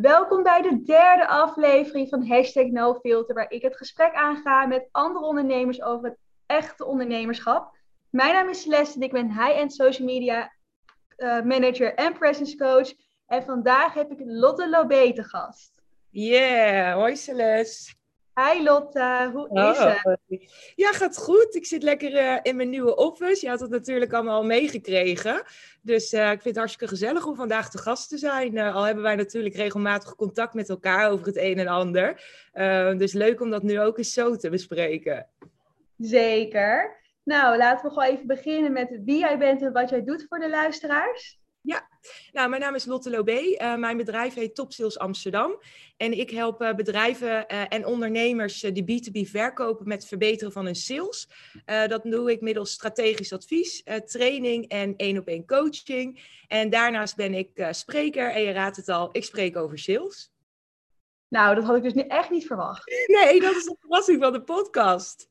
[0.00, 5.24] Welkom bij de derde aflevering van Hashtag NoFilter, waar ik het gesprek aanga met andere
[5.24, 7.76] ondernemers over het echte ondernemerschap.
[8.10, 10.52] Mijn naam is Celeste en ik ben high-end social media
[11.16, 12.92] uh, manager en presence coach.
[13.26, 15.82] En vandaag heb ik Lotte Lobé te gast.
[16.10, 17.94] Yeah, hoi Celeste.
[18.40, 20.48] Hi Lotte, hoe is het?
[20.74, 21.54] Ja, gaat goed.
[21.54, 23.44] Ik zit lekker uh, in mijn nieuwe office.
[23.44, 25.42] Je had het natuurlijk allemaal al meegekregen.
[25.82, 28.56] Dus uh, ik vind het hartstikke gezellig om vandaag te gast te zijn.
[28.56, 32.20] Uh, al hebben wij natuurlijk regelmatig contact met elkaar over het een en ander.
[32.96, 35.28] dus leuk om dat nu ook eens zo te bespreken.
[35.98, 36.96] Zeker.
[37.24, 40.38] Nou, laten we gewoon even beginnen met wie jij bent en wat jij doet voor
[40.38, 41.40] de luisteraars.
[41.66, 41.88] Ja,
[42.32, 43.40] nou, mijn naam is Lotte Lobé.
[43.40, 45.60] Uh, mijn bedrijf heet Top Sales Amsterdam.
[45.96, 50.64] En ik help uh, bedrijven uh, en ondernemers die B2B verkopen met het verbeteren van
[50.64, 51.28] hun sales.
[51.64, 56.20] dat doe ik middels strategisch advies, training en één op één coaching.
[56.48, 60.30] En daarnaast ben ik spreker en je raadt het al, ik spreek over sales.
[61.28, 63.06] Nou, dat had ik dus echt niet verwacht.
[63.20, 65.28] Nee, dat is de verrassing van de podcast.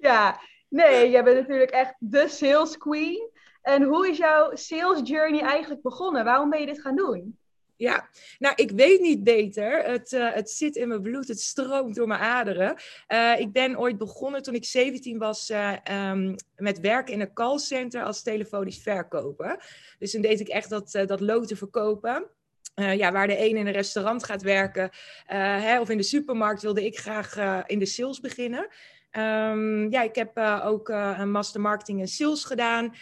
[0.00, 3.30] Ja, nee, jij bent natuurlijk echt de sales queen.
[3.62, 6.24] En hoe is jouw sales journey eigenlijk begonnen?
[6.24, 7.38] Waarom ben je dit gaan doen?
[7.78, 9.84] Ja, nou, ik weet niet beter.
[9.84, 12.76] Het, uh, het zit in mijn bloed, het stroomt door mijn aderen.
[13.08, 15.76] Uh, ik ben ooit begonnen toen ik 17 was uh,
[16.10, 19.64] um, met werken in een callcenter als telefonisch verkoper.
[19.98, 22.26] Dus toen deed ik echt dat, dat loten verkopen.
[22.74, 24.90] Ja, waar de een in een restaurant gaat werken
[25.26, 28.68] hè, of in de supermarkt wilde ik graag in de sales beginnen.
[29.12, 32.94] Um, ja, ik heb uh, ook uh, een master marketing en sales gedaan.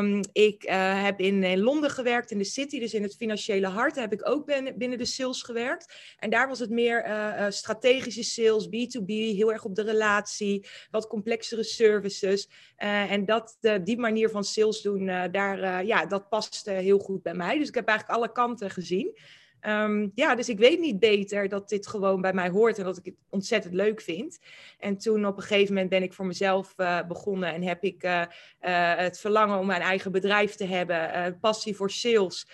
[0.00, 3.66] Um, ik uh, heb in, in, Londen gewerkt, in de city, dus in het financiële
[3.66, 6.14] hart heb ik ook ben, binnen de sales gewerkt.
[6.18, 7.06] En daar was het meer
[7.48, 12.48] strategische sales, B2B, heel erg op de relatie, wat complexere services.
[12.76, 17.58] en dat, die manier van sales doen, daar, ja, dat past heel goed bij mij.
[17.58, 19.18] Dus ik heb eigenlijk alle kanten gezien.
[19.66, 22.96] Um, ja, dus ik weet niet beter dat dit gewoon bij mij hoort en dat
[22.96, 24.38] ik het ontzettend leuk vind.
[24.78, 28.04] En toen op een gegeven moment ben ik voor mezelf uh, begonnen en heb ik
[28.04, 28.20] uh,
[28.60, 32.48] uh, het verlangen om mijn eigen bedrijf te hebben, passie voor sales,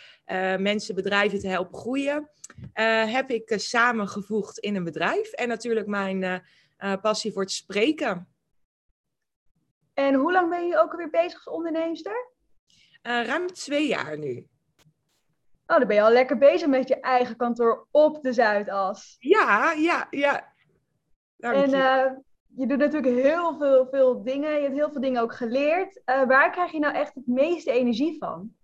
[0.59, 2.31] mensen, bedrijven te helpen groeien,
[3.07, 5.33] heb ik samengevoegd in een bedrijf.
[5.33, 6.43] En natuurlijk mijn
[7.01, 8.29] passie voor het spreken.
[9.95, 12.29] En hoe lang ben je ook alweer bezig als onderneemster?
[13.03, 14.47] ruim twee jaar nu.
[15.71, 19.17] Oh, dan ben je al lekker bezig met je eigen kantoor op de Zuidas.
[19.19, 20.53] Ja, ja, ja.
[21.37, 21.77] Dank en je.
[21.77, 22.19] Uh,
[22.57, 24.55] je doet natuurlijk heel veel, veel dingen.
[24.55, 25.97] Je hebt heel veel dingen ook geleerd.
[25.97, 28.55] Uh, waar krijg je nou echt het meeste energie van?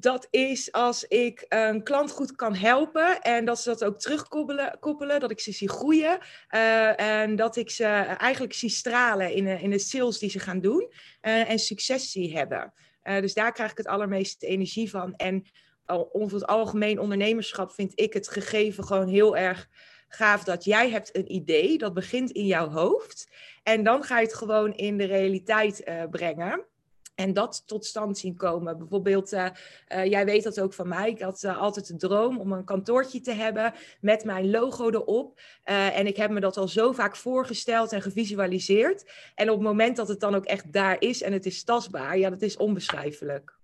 [0.00, 4.76] dat is als ik een klant goed kan helpen en dat ze dat ook terugkoppelen,
[4.80, 6.18] koppelen, dat ik ze zie groeien
[6.50, 10.38] uh, en dat ik ze eigenlijk zie stralen in de, in de sales die ze
[10.38, 10.88] gaan doen
[11.22, 12.72] uh, en succes zie hebben.
[13.04, 15.14] Uh, dus daar krijg ik het allermeeste energie van.
[15.14, 15.44] En
[16.12, 19.68] over het algemeen ondernemerschap vind ik het gegeven gewoon heel erg
[20.08, 23.30] gaaf dat jij hebt een idee, dat begint in jouw hoofd.
[23.62, 26.66] En dan ga je het gewoon in de realiteit uh, brengen.
[27.20, 28.78] En dat tot stand zien komen.
[28.78, 29.46] Bijvoorbeeld, uh,
[29.88, 31.08] uh, jij weet dat ook van mij.
[31.08, 35.40] Ik had uh, altijd de droom om een kantoortje te hebben met mijn logo erop.
[35.64, 39.12] en ik heb me dat al zo vaak voorgesteld en gevisualiseerd.
[39.34, 42.18] En op het moment dat het dan ook echt daar is en het is tastbaar,
[42.18, 43.58] ja, dat is onbeschrijfelijk.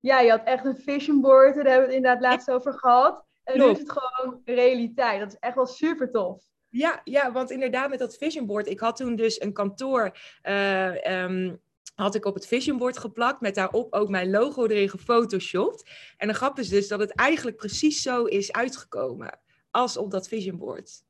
[0.00, 3.24] Ja, je had echt een vision board, daar hebben we het inderdaad laatst over gehad.
[3.44, 5.20] En nu is het gewoon realiteit.
[5.20, 6.42] Dat is echt wel super tof.
[6.68, 8.66] Ja, ja, want inderdaad met dat vision board.
[8.66, 10.16] Ik had toen dus een kantoor...
[10.42, 11.60] Um,
[11.94, 15.90] had ik op het vision board geplakt met daarop ook mijn logo erin gefotoshopt.
[16.16, 20.28] En de grap is dus dat het eigenlijk precies zo is uitgekomen als op dat
[20.28, 21.02] vision board.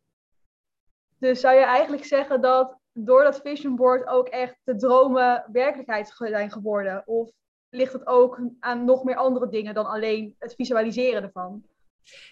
[1.19, 6.13] Dus zou je eigenlijk zeggen dat door dat vision board ook echt de dromen werkelijkheid
[6.17, 7.03] zijn geworden?
[7.07, 7.31] Of
[7.71, 11.65] ligt het ook aan nog meer andere dingen dan alleen het visualiseren ervan?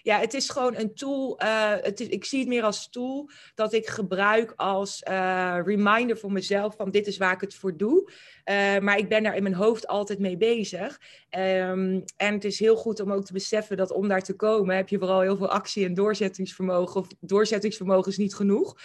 [0.01, 1.41] Ja, het is gewoon een tool.
[1.43, 6.17] Uh, het is, ik zie het meer als tool dat ik gebruik als uh, reminder
[6.17, 8.11] voor mezelf van dit is waar ik het voor doe.
[8.51, 10.99] Uh, maar ik ben daar in mijn hoofd altijd mee bezig.
[11.37, 14.75] Um, en het is heel goed om ook te beseffen dat om daar te komen
[14.75, 17.01] heb je vooral heel veel actie en doorzettingsvermogen.
[17.01, 18.77] Of doorzettingsvermogen is niet genoeg.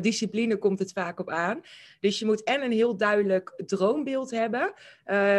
[0.00, 1.60] discipline komt het vaak op aan.
[2.00, 4.72] Dus je moet en een heel duidelijk droombeeld hebben.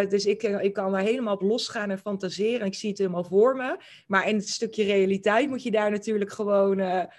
[0.10, 2.68] dus ik, ik kan daar helemaal op losgaan en fantaseren.
[2.68, 3.78] Ik zie het helemaal voor me.
[4.08, 6.78] Maar in het stukje realiteit moet je daar natuurlijk gewoon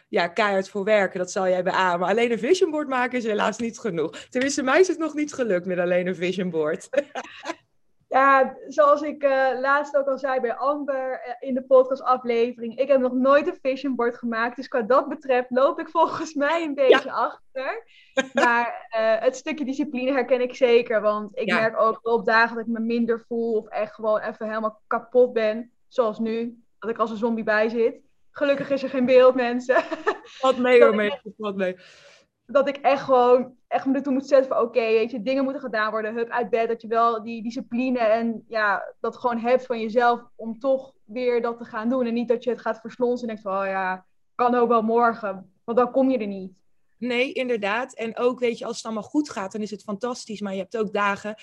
[0.09, 1.19] ja, keihard voor werken.
[1.19, 2.09] Dat zal jij beamen.
[2.09, 4.27] Alleen een vision board maken is helaas niet genoeg.
[4.31, 6.56] Tenminste, mij is het nog niet gelukt met alleen een vision board.
[8.09, 12.79] Ja, zoals ik uh, laatst ook al zei bij Amber uh, in de podcastaflevering.
[12.79, 14.57] Ik heb nog nooit een vision board gemaakt.
[14.57, 17.13] Dus wat dat betreft loop ik volgens mij een beetje ja.
[17.13, 17.87] achter.
[18.33, 21.01] Maar uh, het stukje discipline herken ik zeker.
[21.01, 21.61] Want ik ja.
[21.61, 23.57] merk ook op dagen dat ik me minder voel.
[23.57, 25.71] Of echt gewoon even helemaal kapot ben.
[25.89, 27.97] Zoals nu dat ik als een zombie bij zit.
[28.31, 29.85] Gelukkig is er geen beeld, mensen.
[30.41, 31.21] Wat mee hoor, mee.
[31.37, 31.77] Wat mee.
[32.47, 35.63] Dat ik echt gewoon echt me ertoe moet zetten van oké, weet je, dingen moeten
[35.63, 36.15] gedaan worden.
[36.15, 40.21] Hup, uit bed, dat je wel die discipline en ja, dat gewoon hebt van jezelf
[40.35, 42.07] om toch weer dat te gaan doen.
[42.07, 44.83] En niet dat je het gaat verslonsen en denkt van, oh ja, kan ook wel
[44.83, 45.53] morgen.
[45.65, 46.53] Want dan kom je er niet.
[46.99, 47.95] Nee, inderdaad.
[47.95, 50.41] En ook, weet je, als het allemaal goed gaat, dan is het fantastisch.
[50.41, 51.35] Maar je hebt ook dagen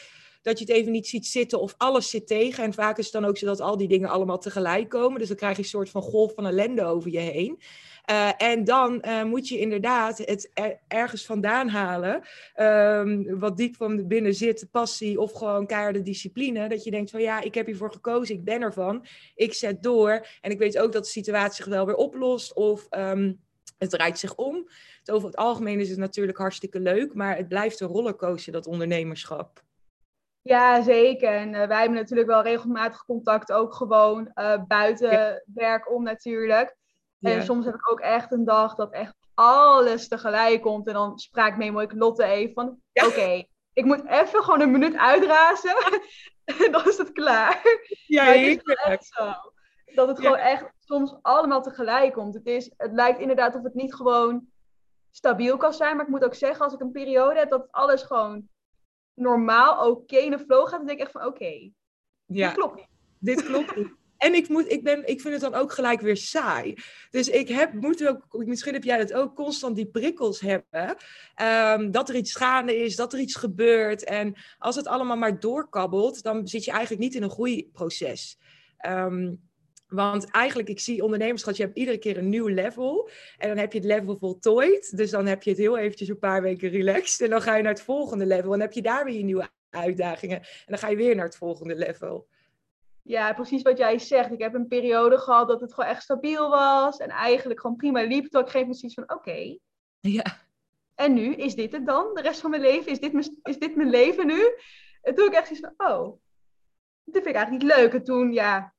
[0.41, 2.63] dat je het even niet ziet zitten of alles zit tegen.
[2.63, 5.19] En vaak is het dan ook zo dat al die dingen allemaal tegelijk komen.
[5.19, 7.61] Dus dan krijg je een soort van golf van ellende over je heen.
[8.11, 12.23] Uh, en dan uh, moet je inderdaad het er, ergens vandaan halen.
[12.55, 16.69] Um, wat diep van binnen zit, passie of gewoon keiharde discipline.
[16.69, 19.05] Dat je denkt van ja, ik heb hiervoor gekozen, ik ben ervan.
[19.35, 20.27] Ik zet door.
[20.41, 22.53] En ik weet ook dat de situatie zich wel weer oplost.
[22.53, 23.41] Of um,
[23.77, 24.69] het draait zich om.
[24.99, 27.13] Het over het algemeen is het natuurlijk hartstikke leuk.
[27.13, 29.63] Maar het blijft een rollercoaster, dat ondernemerschap.
[30.41, 31.29] Ja, zeker.
[31.29, 36.75] En uh, wij hebben natuurlijk wel regelmatig contact, ook gewoon uh, buiten werk om natuurlijk.
[37.31, 40.87] En soms heb ik ook echt een dag dat echt alles tegelijk komt.
[40.87, 43.05] En dan spraak Memo ik Lotte even van, ja.
[43.05, 45.75] oké, okay, ik moet even gewoon een minuut uitrazen.
[46.45, 47.61] en dan is het klaar.
[48.07, 49.33] Ja, maar het is echt zo.
[49.85, 52.33] Dat het gewoon echt soms allemaal tegelijk komt.
[52.33, 54.47] Het, is, het lijkt inderdaad of het niet gewoon
[55.11, 55.95] stabiel kan zijn.
[55.95, 58.49] Maar ik moet ook zeggen, als ik een periode heb dat alles gewoon
[59.13, 61.73] normaal oké okay, in de flow gaat, dan denk ik echt van oké, okay,
[62.25, 62.47] ja.
[62.47, 62.87] dit klopt niet.
[63.19, 64.01] Dit klopt niet.
[64.23, 66.75] En ik, moet, ik, ben, ik vind het dan ook gelijk weer saai.
[67.09, 70.95] Dus ik heb, moet ook, misschien heb jij dat ook, constant die prikkels hebben.
[71.41, 74.03] Um, dat er iets gaande is, dat er iets gebeurt.
[74.03, 78.37] En als het allemaal maar doorkabbelt, dan zit je eigenlijk niet in een groeiproces.
[78.87, 79.41] Um,
[79.87, 83.09] want eigenlijk, ik zie ondernemerschap, je hebt iedere keer een nieuw level.
[83.37, 84.97] En dan heb je het level voltooid.
[84.97, 87.21] Dus dan heb je het heel eventjes een paar weken relaxed.
[87.21, 88.43] En dan ga je naar het volgende level.
[88.43, 90.37] En dan heb je daar weer je nieuwe uitdagingen.
[90.37, 92.27] En dan ga je weer naar het volgende level.
[93.03, 94.31] Ja, precies wat jij zegt.
[94.31, 96.97] Ik heb een periode gehad dat het gewoon echt stabiel was.
[96.97, 98.27] En eigenlijk gewoon prima liep.
[98.27, 99.13] Toen ik geef me zoiets van, oké.
[99.13, 99.59] Okay.
[99.99, 100.23] Ja.
[100.95, 102.13] En nu, is dit het dan?
[102.13, 102.91] De rest van mijn leven?
[102.91, 104.57] Is dit mijn, is dit mijn leven nu?
[105.01, 106.21] En toen ik echt zoiets van, oh.
[107.03, 107.93] Dat vind ik eigenlijk niet leuk.
[107.93, 108.73] En toen, ja,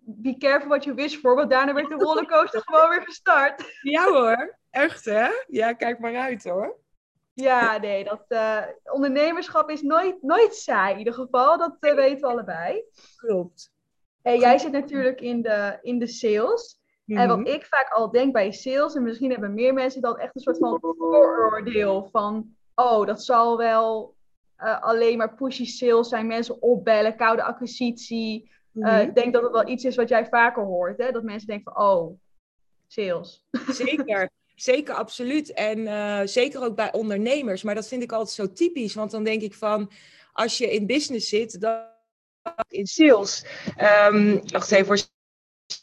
[0.00, 1.34] be careful what you wish for.
[1.34, 3.78] Want daarna werd de rollercoaster gewoon weer gestart.
[3.82, 5.28] Ja hoor, echt hè?
[5.46, 6.78] Ja, kijk maar uit hoor.
[7.40, 11.58] Ja, nee, dat uh, ondernemerschap is nooit, nooit saai in ieder geval.
[11.58, 12.82] Dat uh, weten we allebei.
[13.16, 13.72] Klopt.
[14.22, 16.80] En jij zit natuurlijk in de, in de sales.
[17.06, 20.34] En wat ik vaak al denk bij sales, en misschien hebben meer mensen dat echt
[20.34, 24.14] een soort van vooroordeel van, oh, dat zal wel
[24.58, 28.50] uh, alleen maar pushy sales zijn, mensen opbellen, koude acquisitie.
[28.72, 29.00] Mm-hmm.
[29.00, 31.12] Ik denk dat het wel iets is wat jij vaker hoort, hè?
[31.12, 32.18] dat mensen denken van, oh,
[32.86, 33.44] sales.
[33.68, 34.30] Zeker.
[34.60, 35.52] Zeker, absoluut.
[35.52, 37.62] En uh, zeker ook bij ondernemers.
[37.62, 38.94] Maar dat vind ik altijd zo typisch.
[38.94, 39.90] Want dan denk ik van,
[40.32, 41.80] als je in business zit, dan
[42.68, 43.44] in sales.
[44.10, 44.98] Um, wacht even voor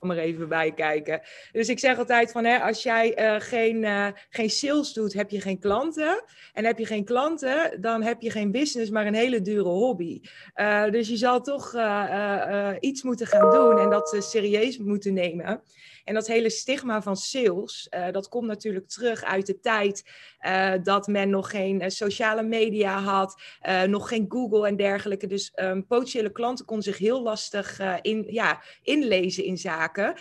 [0.09, 1.21] er even bij kijken.
[1.51, 5.29] Dus ik zeg altijd van, hè, als jij uh, geen, uh, geen sales doet, heb
[5.29, 6.23] je geen klanten.
[6.53, 10.21] En heb je geen klanten, dan heb je geen business, maar een hele dure hobby.
[10.91, 11.75] Dus je zal toch
[12.79, 15.63] iets moeten gaan doen en dat serieus moeten nemen.
[16.05, 20.03] En dat hele stigma van sales, uh, dat komt natuurlijk terug uit de tijd
[20.41, 23.41] uh, dat men nog geen uh, sociale media had,
[23.87, 25.27] nog geen Google en dergelijke.
[25.27, 30.13] Dus um, potentiële klanten konden zich heel lastig in, ja, inlezen in zaken.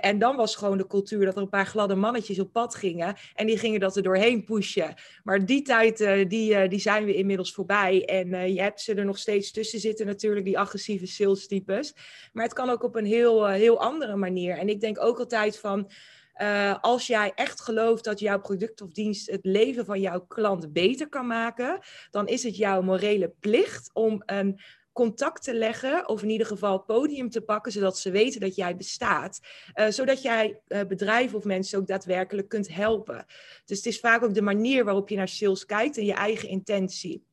[0.00, 3.16] en dan was gewoon de cultuur dat er een paar gladde mannetjes op pad gingen
[3.34, 4.94] en die gingen dat er doorheen pushen.
[5.22, 8.04] Maar die tijd, die, die zijn we inmiddels voorbij.
[8.04, 11.94] En je hebt ze er nog steeds tussen zitten natuurlijk, die agressieve sales types.
[12.32, 14.58] Maar het kan ook op een heel, heel andere manier.
[14.58, 15.90] En ik denk ook altijd van.
[16.36, 20.72] Uh, als jij echt gelooft dat jouw product of dienst het leven van jouw klant
[20.72, 21.78] beter kan maken,
[22.10, 24.60] dan is het jouw morele plicht om een
[24.92, 28.76] contact te leggen, of in ieder geval podium te pakken, zodat ze weten dat jij
[28.76, 29.40] bestaat.
[29.74, 33.24] Uh, zodat jij uh, bedrijven of mensen ook daadwerkelijk kunt helpen.
[33.64, 36.48] Dus het is vaak ook de manier waarop je naar sales kijkt en je eigen
[36.48, 37.26] intentie.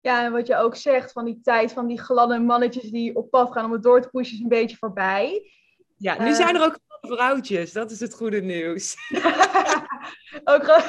[0.00, 3.30] Ja, en wat je ook zegt, van die tijd van die gladde mannetjes die op
[3.30, 5.50] pad gaan om het door te pushen, is een beetje voorbij.
[5.96, 7.72] Ja, nu uh, zijn er ook vrouwtjes.
[7.72, 8.96] Dat is het goede nieuws.
[10.44, 10.66] ook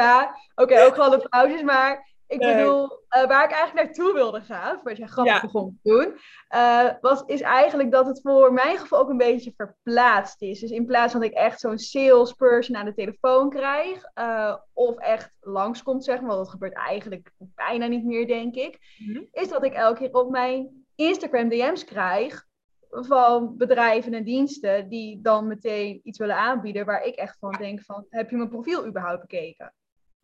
[0.00, 1.62] ja, oké, okay, ook gladde vrouwtjes.
[1.62, 5.40] Maar ik bedoel, uh, waar ik eigenlijk naartoe wilde gaan, wat jij grappig ja.
[5.40, 6.14] begon te doen,
[6.54, 10.60] uh, was, is eigenlijk dat het voor mijn gevoel ook een beetje verplaatst is.
[10.60, 14.96] Dus in plaats van dat ik echt zo'n salesperson aan de telefoon krijg, uh, of
[14.96, 19.28] echt langskomt, zeg maar, want dat gebeurt eigenlijk bijna niet meer, denk ik, mm-hmm.
[19.32, 22.48] is dat ik elke keer op mijn Instagram DM's krijg
[22.90, 27.82] van bedrijven en diensten die dan meteen iets willen aanbieden waar ik echt van denk
[27.82, 29.74] van, heb je mijn profiel überhaupt bekeken?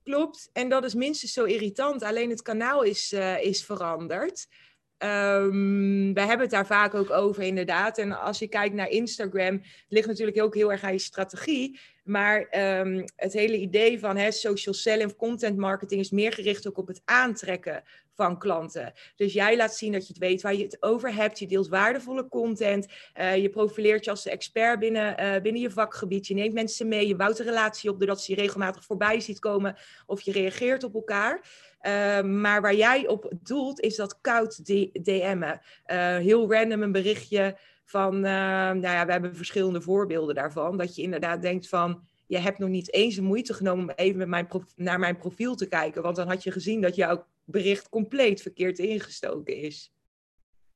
[0.03, 2.03] Klopt, en dat is minstens zo irritant.
[2.03, 4.47] Alleen het kanaal is, uh, is veranderd.
[4.99, 7.99] Um, we hebben het daar vaak ook over, inderdaad.
[7.99, 11.81] En als je kijkt naar Instagram, ligt natuurlijk ook heel erg aan je strategie.
[12.05, 12.39] Maar
[12.81, 17.03] um, het hele idee van social selling content marketing is meer gericht ook op het
[17.05, 17.83] aantrekken
[18.15, 18.93] van klanten.
[19.17, 21.39] Dus jij laat zien dat je het weet waar je het over hebt.
[21.39, 22.87] Je deelt waardevolle content.
[23.21, 26.27] Uh, je profileert je als de expert binnen, uh, binnen je vakgebied.
[26.27, 27.07] Je neemt mensen mee.
[27.07, 29.77] Je bouwt een relatie op doordat ze je regelmatig voorbij ziet komen.
[30.07, 31.41] Of je reageert op elkaar.
[31.83, 35.61] Uh, maar waar jij op doelt, is dat koud DM'en.
[36.23, 40.77] heel random een berichtje van, nou ja, we hebben verschillende voorbeelden daarvan.
[40.77, 44.29] Dat je inderdaad denkt van, je hebt nog niet eens de moeite genomen om even
[44.29, 46.03] mijn naar mijn profiel te kijken.
[46.03, 49.95] Want dan had je gezien dat jouw bericht compleet verkeerd ingestoken is.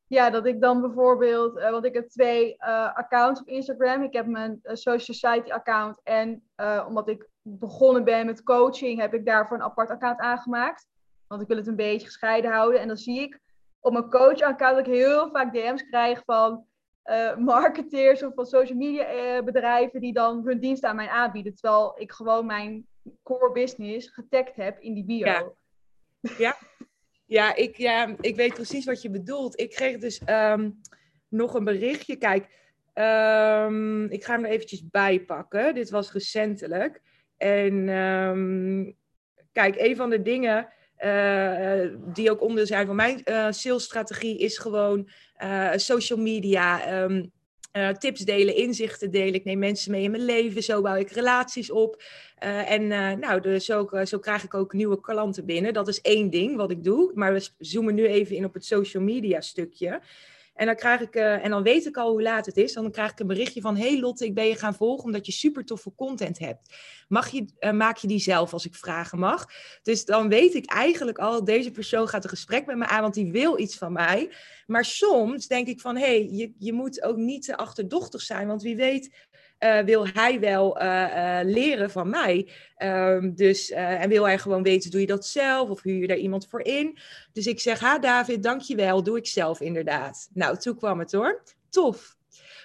[0.07, 4.02] Ja, dat ik dan bijvoorbeeld, uh, want ik heb twee uh, accounts op Instagram.
[4.02, 6.42] Ik heb mijn Social Society account en
[6.87, 10.87] omdat ik begonnen ben met coaching, heb ik daarvoor een apart account aangemaakt.
[11.26, 12.80] Want ik wil het een beetje gescheiden houden.
[12.80, 13.40] En dan zie ik
[13.80, 16.64] op mijn coach account dat ik heel vaak DM's krijg van
[17.38, 21.54] marketeers of van social media bedrijven die dan hun dienst aan mij aanbieden.
[21.54, 22.87] Terwijl ik gewoon mijn
[23.23, 25.26] core business getagd heb in die bio.
[25.26, 25.52] Ja.
[26.38, 26.56] Ja,
[27.26, 29.61] ja, ik, ja, ik weet precies wat je bedoelt.
[29.61, 30.80] Ik kreeg dus um,
[31.28, 32.16] nog een berichtje.
[32.16, 32.42] Kijk,
[32.94, 35.75] um, ik ga hem er eventjes bij pakken.
[35.75, 37.00] Dit was recentelijk.
[37.40, 38.97] En um,
[39.52, 40.68] kijk, een van de dingen
[41.04, 45.09] uh, die ook onderdeel zijn van mijn uh, salesstrategie is gewoon
[45.75, 46.99] social media.
[47.73, 49.35] Uh, tips delen, inzichten delen.
[49.35, 50.62] Ik neem mensen mee in mijn leven.
[50.62, 52.02] Zo bouw ik relaties op.
[52.66, 52.87] En
[53.18, 53.64] nou, dus
[54.04, 55.73] zo krijg ik ook nieuwe klanten binnen.
[55.73, 57.11] Dat is één ding wat ik doe.
[57.14, 60.00] Maar we zoomen nu even in op het social media stukje.
[60.60, 62.72] En dan, krijg ik, uh, en dan weet ik al hoe laat het is.
[62.72, 65.32] Dan krijg ik een berichtje van: Hey Lotte, ik ben je gaan volgen omdat je
[65.32, 66.74] super toffe content hebt.
[67.08, 69.46] Mag je, uh, maak je die zelf als ik vragen mag?
[69.82, 73.14] Dus dan weet ik eigenlijk al: deze persoon gaat een gesprek met me aan, want
[73.14, 74.32] die wil iets van mij.
[74.66, 78.62] Maar soms denk ik van: Hey, je, je moet ook niet te achterdochtig zijn, want
[78.62, 79.28] wie weet
[79.60, 82.48] uh, wil hij wel uh, uh, leren van mij.
[82.78, 86.16] Um, dus, en wil hij gewoon weten, doe je dat zelf of huur je daar
[86.16, 86.98] iemand voor in?
[87.32, 90.28] Dus ik zeg, ha David, dankjewel, doe ik zelf inderdaad.
[90.32, 91.42] Nou, toen kwam het hoor.
[91.70, 92.18] Tof.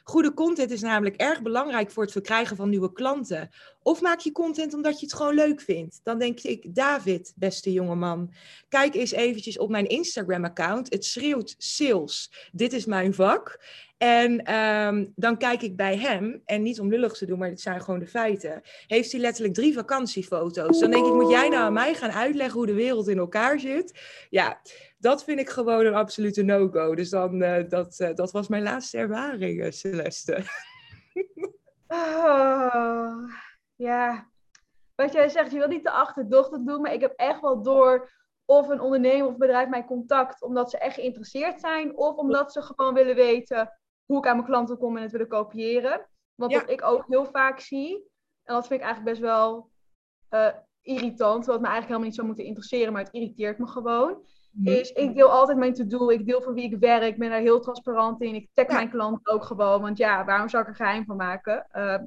[0.04, 3.50] Goede content is namelijk erg belangrijk voor het verkrijgen van nieuwe klanten.
[3.84, 6.00] Of maak je content omdat je het gewoon leuk vindt.
[6.04, 8.34] Dan denk ik, David, beste jongeman,
[8.70, 10.94] kijk eens eventjes op mijn Instagram-account.
[10.94, 12.50] Het schreeuwt sales.
[12.52, 13.60] Dit is mijn vak.
[14.06, 17.62] En um, dan kijk ik bij hem, en niet om lullig te doen, maar dit
[17.62, 18.62] zijn gewoon de feiten.
[18.88, 20.80] Heeft hij letterlijk drie vakantiefoto's.
[20.80, 23.60] Dan denk ik, moet jij nou aan mij gaan uitleggen hoe de wereld in elkaar
[23.60, 24.00] zit?
[24.30, 24.62] Ja,
[24.98, 26.96] dat vind ik gewoon een absolute no-go.
[26.96, 30.44] Dus dan, uh, dat, uh, dat was mijn laatste ervaring, uh, Celeste.
[31.88, 33.30] oh,
[33.76, 34.30] ja,
[34.96, 38.12] wat jij zegt, je wil niet de achterdochtig doen, maar ik heb echt wel door
[38.46, 42.62] of een ondernemer of bedrijf mij contact omdat ze echt geïnteresseerd zijn, of omdat ze
[42.62, 43.70] gewoon willen weten
[44.06, 46.08] hoe ik aan mijn klanten kom en het willen kopiëren.
[46.36, 46.60] Want ja.
[46.60, 47.94] wat ik ook heel vaak zie,
[48.44, 49.70] en dat vind ik eigenlijk best wel
[50.30, 50.48] uh,
[50.82, 54.24] irritant, wat me eigenlijk helemaal niet zou moeten interesseren, maar het irriteert me gewoon.
[54.52, 54.68] Mm.
[54.68, 57.40] Is ik deel altijd mijn to-do, ik deel voor wie ik werk, ik ben daar
[57.40, 58.36] heel transparant in.
[58.36, 58.74] Ik tag ja.
[58.74, 61.68] mijn klanten ook gewoon, want ja, waarom zou ik er geheim van maken?
[61.74, 61.98] Uh,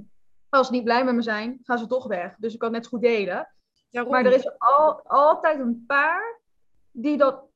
[0.49, 2.37] als ze niet blij met me zijn, gaan ze toch weg.
[2.39, 3.55] Dus ik kan het net goed delen.
[3.91, 4.13] Waarom?
[4.13, 6.41] Maar er is al, altijd een paar
[6.91, 7.48] die dat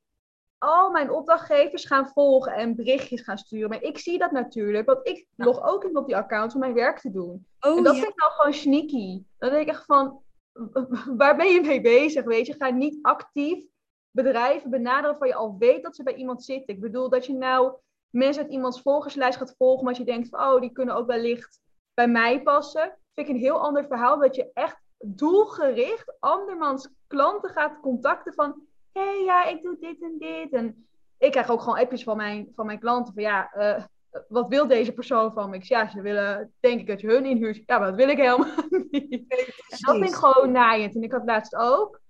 [0.63, 3.69] al mijn opdrachtgevers gaan volgen en berichtjes gaan sturen.
[3.69, 6.73] Maar ik zie dat natuurlijk, want ik log ook in op die account om mijn
[6.73, 7.47] werk te doen.
[7.59, 8.01] Oh, en dat ja.
[8.01, 9.23] vind ik nou gewoon sneaky.
[9.37, 10.21] Dan denk ik echt van,
[11.17, 12.53] waar ben je mee bezig, weet je?
[12.53, 13.65] Ga niet actief
[14.11, 16.73] bedrijven benaderen van je al weet dat ze bij iemand zitten.
[16.73, 17.73] Ik bedoel, dat je nou
[18.09, 21.61] mensen uit iemands volgerslijst gaat volgen, maar je denkt van, oh, die kunnen ook wellicht
[21.93, 22.97] bij mij passen.
[23.13, 28.61] Vind ik een heel ander verhaal, dat je echt doelgericht andermans klanten gaat contacten van
[28.93, 30.53] hey, ja, ik doe dit en dit.
[30.53, 33.83] En ik krijg ook gewoon appjes van mijn, van mijn klanten van ja, uh,
[34.27, 35.55] wat wil deze persoon van me?
[35.55, 37.61] Ik zeg, ja, ze willen denk ik dat je hun inhuurt.
[37.65, 38.55] Ja, maar dat wil ik helemaal
[38.91, 39.29] niet.
[39.67, 40.95] dat vind ik gewoon naaiend.
[40.95, 42.01] En ik had laatst ook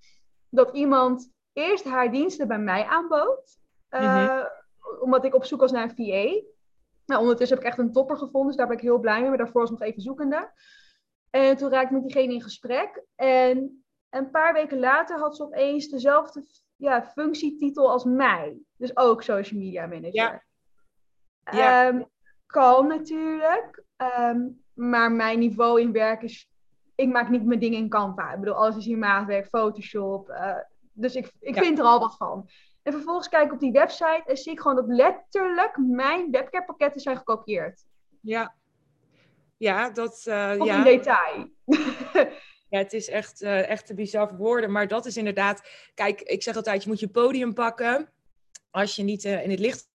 [0.49, 3.57] dat iemand eerst haar diensten bij mij aanbood.
[3.89, 4.49] Uh, mm-hmm.
[5.01, 6.41] Omdat ik op zoek was naar een VA.
[7.05, 9.29] Nou, ondertussen heb ik echt een topper gevonden, dus daar ben ik heel blij mee.
[9.29, 10.51] Maar daarvoor was ik nog even zoekende.
[11.29, 13.03] En toen raakte ik met diegene in gesprek.
[13.15, 16.43] En een paar weken later had ze opeens dezelfde
[16.75, 18.57] ja, functietitel als mij.
[18.77, 20.13] Dus ook social media manager.
[20.13, 20.43] Ja.
[21.51, 21.87] ja.
[21.87, 22.05] Um,
[22.45, 23.83] kan natuurlijk.
[23.97, 26.47] Um, maar mijn niveau in werk is...
[26.95, 28.33] Ik maak niet mijn dingen in Canva.
[28.33, 30.29] Ik bedoel, alles is hier maatwerk, Photoshop.
[30.29, 30.55] Uh,
[30.91, 31.61] dus ik, ik ja.
[31.61, 32.49] vind er al wat van.
[32.83, 37.01] En vervolgens kijk ik op die website en zie ik gewoon dat letterlijk mijn webcam-pakketten
[37.01, 37.85] zijn gekopieerd.
[38.21, 38.55] Ja.
[39.57, 40.25] Ja, dat...
[40.27, 40.77] Uh, Of ja.
[40.77, 41.49] in detail.
[42.73, 44.71] Ja, het is echt, uh, echt te bizar voor woorden.
[44.71, 45.69] Maar dat is inderdaad...
[45.93, 48.09] Kijk, ik zeg altijd, je moet je podium pakken.
[48.71, 49.87] als je niet in het licht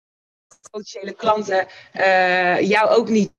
[0.71, 1.67] potentiële klanten
[2.67, 3.31] jou ook niet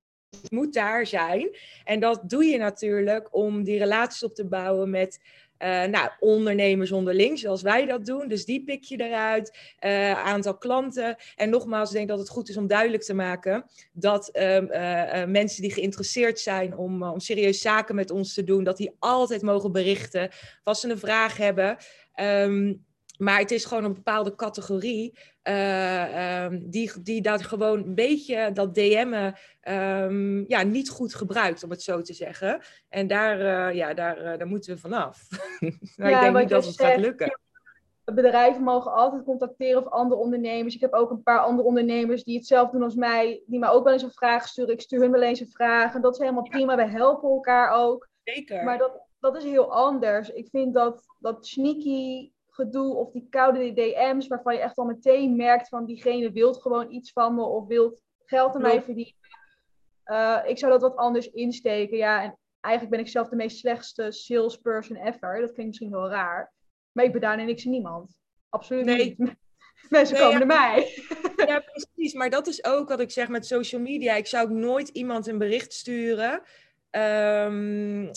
[0.49, 1.57] moet daar zijn.
[1.83, 5.19] En dat doe je natuurlijk om die relaties op te bouwen met
[5.63, 8.27] uh, nou, ondernemers onderling, zoals wij dat doen.
[8.27, 9.57] Dus die pik je eruit.
[9.85, 11.15] Uh, aantal klanten.
[11.35, 15.61] En nogmaals, ik denk dat het goed is om duidelijk te maken dat uh, mensen
[15.61, 19.71] die geïnteresseerd zijn om, om serieus zaken met ons te doen, dat die altijd mogen
[19.71, 20.29] berichten.
[20.63, 21.77] Als ze een vraag hebben.
[22.21, 22.87] Um,
[23.19, 25.17] maar het is gewoon een bepaalde categorie
[25.49, 29.35] um, die, die dat gewoon een beetje dat DM'en
[29.69, 32.61] um, ja, niet goed gebruikt, om het zo te zeggen.
[32.89, 35.27] En daar, uh, ja, daar, uh, daar moeten we vanaf.
[35.97, 37.39] maar ja, ik denk niet dat het zegt, gaat lukken.
[38.03, 40.75] Bedrijven mogen altijd contacteren of andere ondernemers.
[40.75, 43.83] Ik heb ook een paar andere ondernemers die hetzelfde doen als mij, die mij ook
[43.83, 44.73] wel eens een vraag sturen.
[44.73, 45.95] Ik stuur hun wel eens een vraag.
[45.95, 46.75] En dat is helemaal prima.
[46.75, 48.09] We helpen elkaar ook.
[48.23, 48.63] Zeker.
[48.63, 50.29] Maar dat, dat is heel anders.
[50.29, 52.31] Ik vind dat, dat sneaky
[52.63, 56.91] gedoe of die koude DM's waarvan je echt al meteen merkt van diegene wil gewoon
[56.91, 59.13] iets van me of wil geld aan mij verdienen.
[60.05, 61.97] Uh, ik zou dat wat anders insteken.
[61.97, 65.39] Ja, en eigenlijk ben ik zelf de meest slechtste salesperson ever.
[65.39, 66.53] Dat klinkt misschien wel raar.
[66.91, 68.19] Maar ik bedaar niks in niemand.
[68.49, 69.17] Absoluut niet.
[69.89, 71.03] Mensen komen naar mij.
[71.35, 72.13] Ja, precies.
[72.13, 74.15] Maar dat is ook wat ik zeg met social media.
[74.15, 76.41] Ik zou ook nooit iemand een bericht sturen
[76.91, 78.11] um,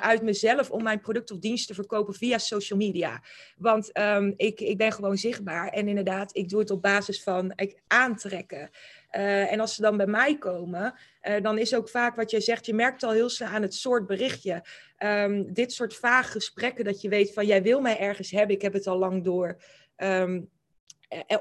[0.00, 3.22] uit mezelf om mijn product of dienst te verkopen via social media.
[3.56, 7.52] Want um, ik, ik ben gewoon zichtbaar en inderdaad, ik doe het op basis van
[7.56, 8.70] ik, aantrekken.
[9.12, 12.40] Uh, en als ze dan bij mij komen, uh, dan is ook vaak wat jij
[12.40, 14.64] zegt, je merkt al heel snel aan het soort berichtje.
[14.98, 18.62] Um, dit soort vage gesprekken, dat je weet van jij wil mij ergens hebben, ik
[18.62, 19.56] heb het al lang door.
[19.96, 20.42] Eh, eh,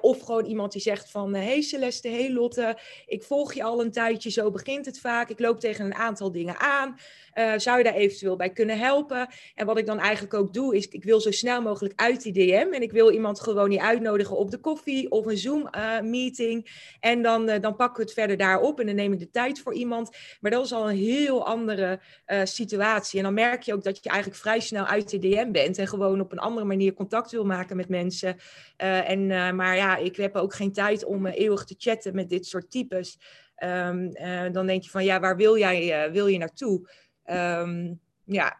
[0.02, 3.82] of gewoon iemand die zegt van, eh, hey Celeste, hey Lotte, ik volg je al
[3.82, 5.30] een tijdje, zo begint het vaak.
[5.30, 6.98] Ik loop tegen een aantal dingen aan.
[7.38, 9.27] Uh, zou je daar eventueel bij kunnen helpen?
[9.56, 12.34] En wat ik dan eigenlijk ook doe, is ik wil zo snel mogelijk uit die
[12.34, 12.74] DM.
[12.74, 16.65] En ik wil iemand gewoon niet uitnodigen op de koffie of een Zoom-meeting.
[16.65, 19.29] Uh, en dan, uh, dan pakken we het verder daarop en dan neem ik de
[19.29, 20.17] tijd voor iemand.
[20.39, 22.00] Maar dat is al een heel andere
[22.43, 23.17] situatie.
[23.17, 25.88] En dan merk je ook dat je eigenlijk vrij snel uit de DM bent en
[25.88, 28.38] gewoon op een andere manier contact wil maken met mensen.
[28.78, 32.71] en, maar ja, ik heb ook geen tijd om eeuwig te chatten met dit soort
[32.71, 33.19] types.
[33.63, 34.13] Um,
[34.52, 36.88] dan denk je van ja, waar wil jij wil je naartoe?
[37.30, 38.58] Um, ja,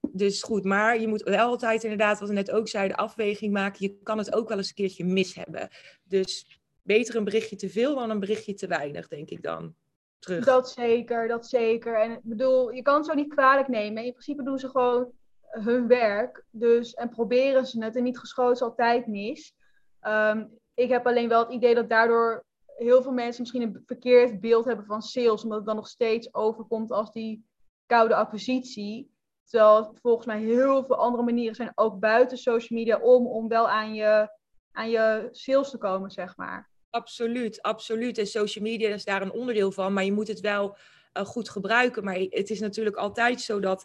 [0.00, 0.64] dus goed.
[0.64, 3.86] Maar je moet wel altijd inderdaad, wat we net ook zeiden, afweging maken.
[3.86, 5.68] Je kan het ook wel eens een keertje mis hebben.
[6.04, 9.74] Dus beter een berichtje te veel dan een berichtje te weinig, denk ik dan.
[10.18, 10.44] Terug.
[10.44, 12.00] Dat zeker, dat zeker.
[12.00, 14.04] En ik bedoel, je kan het zo niet kwalijk nemen.
[14.04, 15.12] In principe doen ze gewoon
[15.48, 16.44] hun werk.
[16.50, 17.96] Dus, en proberen ze het.
[17.96, 19.54] En niet geschoten altijd mis.
[20.02, 22.44] Um, ik heb alleen wel het idee dat daardoor
[22.76, 25.42] heel veel mensen misschien een verkeerd beeld hebben van sales.
[25.42, 27.44] Omdat het dan nog steeds overkomt als die
[27.86, 29.12] koude acquisitie.
[29.44, 33.68] Terwijl volgens mij heel veel andere manieren zijn, ook buiten social media, om, om wel
[33.68, 34.28] aan je,
[34.72, 36.70] aan je sales te komen, zeg maar.
[36.90, 38.18] Absoluut, absoluut.
[38.18, 40.76] En social media is daar een onderdeel van, maar je moet het wel
[41.18, 42.04] uh, goed gebruiken.
[42.04, 43.84] Maar het is natuurlijk altijd zo dat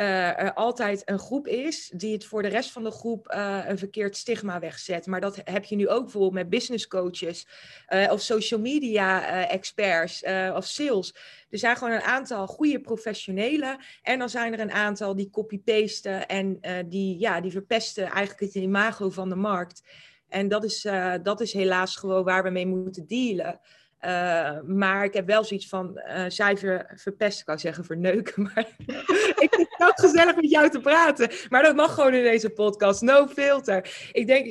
[0.00, 3.78] er altijd een groep is die het voor de rest van de groep uh, een
[3.78, 5.06] verkeerd stigma wegzet.
[5.06, 7.46] Maar dat heb je nu ook bijvoorbeeld met business coaches
[7.88, 10.22] uh, of social media experts
[10.54, 11.14] of sales.
[11.50, 16.26] Er zijn gewoon een aantal goede professionelen en dan zijn er een aantal die copy-pasten
[16.26, 19.82] en die, ja, die verpesten eigenlijk het imago van de markt.
[20.28, 20.86] En dat is,
[21.22, 23.60] dat is helaas gewoon waar we mee moeten dealen.
[24.04, 28.42] Uh, maar ik heb wel zoiets van uh, cijfer verpest, kan ik zeggen, verneuken.
[28.54, 28.66] Maar
[29.44, 31.30] ik vind het ook gezellig met jou te praten.
[31.48, 33.00] Maar dat mag gewoon in deze podcast.
[33.00, 34.08] No filter.
[34.12, 34.46] Ik denk...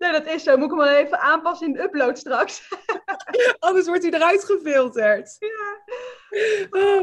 [0.00, 0.56] nee, dat is zo.
[0.56, 2.68] Moet ik hem wel even aanpassen in de upload straks.
[3.58, 5.36] Anders wordt hij eruit gefilterd.
[5.38, 5.78] Ja.
[6.70, 7.02] Oh,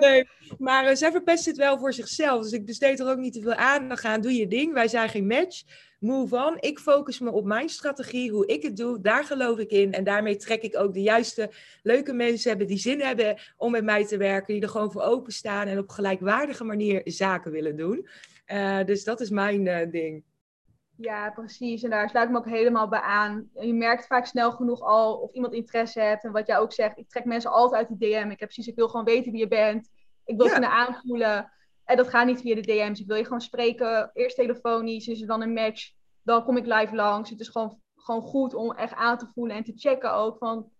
[0.00, 2.42] nee, maar uh, zij verpest het wel voor zichzelf.
[2.42, 4.20] Dus ik besteed er ook niet te veel aandacht aan.
[4.20, 4.72] Doe je ding.
[4.72, 5.62] Wij zijn geen match
[5.98, 6.56] move on.
[6.60, 9.00] Ik focus me op mijn strategie, hoe ik het doe.
[9.00, 9.92] Daar geloof ik in.
[9.92, 11.50] En daarmee trek ik ook de juiste,
[11.82, 14.54] leuke mensen hebben die zin hebben om met mij te werken.
[14.54, 18.08] Die er gewoon voor openstaan en op gelijkwaardige manier zaken willen doen.
[18.46, 20.24] Uh, dus dat is mijn uh, ding.
[20.96, 21.82] Ja, precies.
[21.82, 23.48] En daar sluit ik me ook helemaal bij aan.
[23.52, 26.24] Je merkt vaak snel genoeg al of iemand interesse hebt.
[26.24, 28.30] En wat jij ook zegt, ik trek mensen altijd uit die DM.
[28.30, 29.90] Ik heb precies, ik wil gewoon weten wie je bent.
[30.24, 30.52] Ik wil ja.
[30.52, 31.52] kunnen aanvoelen.
[31.84, 33.00] En dat gaat niet via de DM's.
[33.00, 34.10] Ik wil je gewoon spreken.
[34.12, 35.06] Eerst telefonisch.
[35.06, 35.92] Is er dan een match?
[36.22, 37.30] Dan kom ik live langs.
[37.30, 40.70] Het is gewoon, gewoon goed om echt aan te voelen en te checken ook van...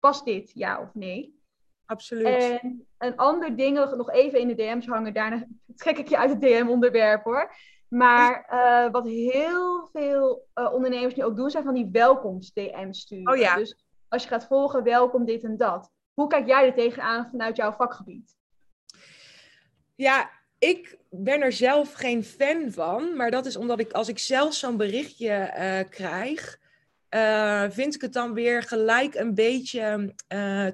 [0.00, 1.40] Past dit, ja of nee?
[1.86, 2.26] Absoluut.
[2.26, 5.14] En een ander ding, nog even in de DM's hangen.
[5.14, 7.54] Daarna trek ik je uit het DM-onderwerp hoor.
[7.88, 13.32] Maar uh, wat heel veel uh, ondernemers nu ook doen, zijn van die welkomst-DM's sturen.
[13.32, 13.56] Oh ja.
[13.56, 15.90] Dus als je gaat volgen, welkom dit en dat.
[16.14, 18.36] Hoe kijk jij er tegenaan vanuit jouw vakgebied?
[19.94, 24.18] Ja, ik ben er zelf geen fan van, maar dat is omdat ik als ik
[24.18, 26.58] zelf zo'n berichtje uh, krijg,
[27.72, 30.14] vind ik het dan weer gelijk een beetje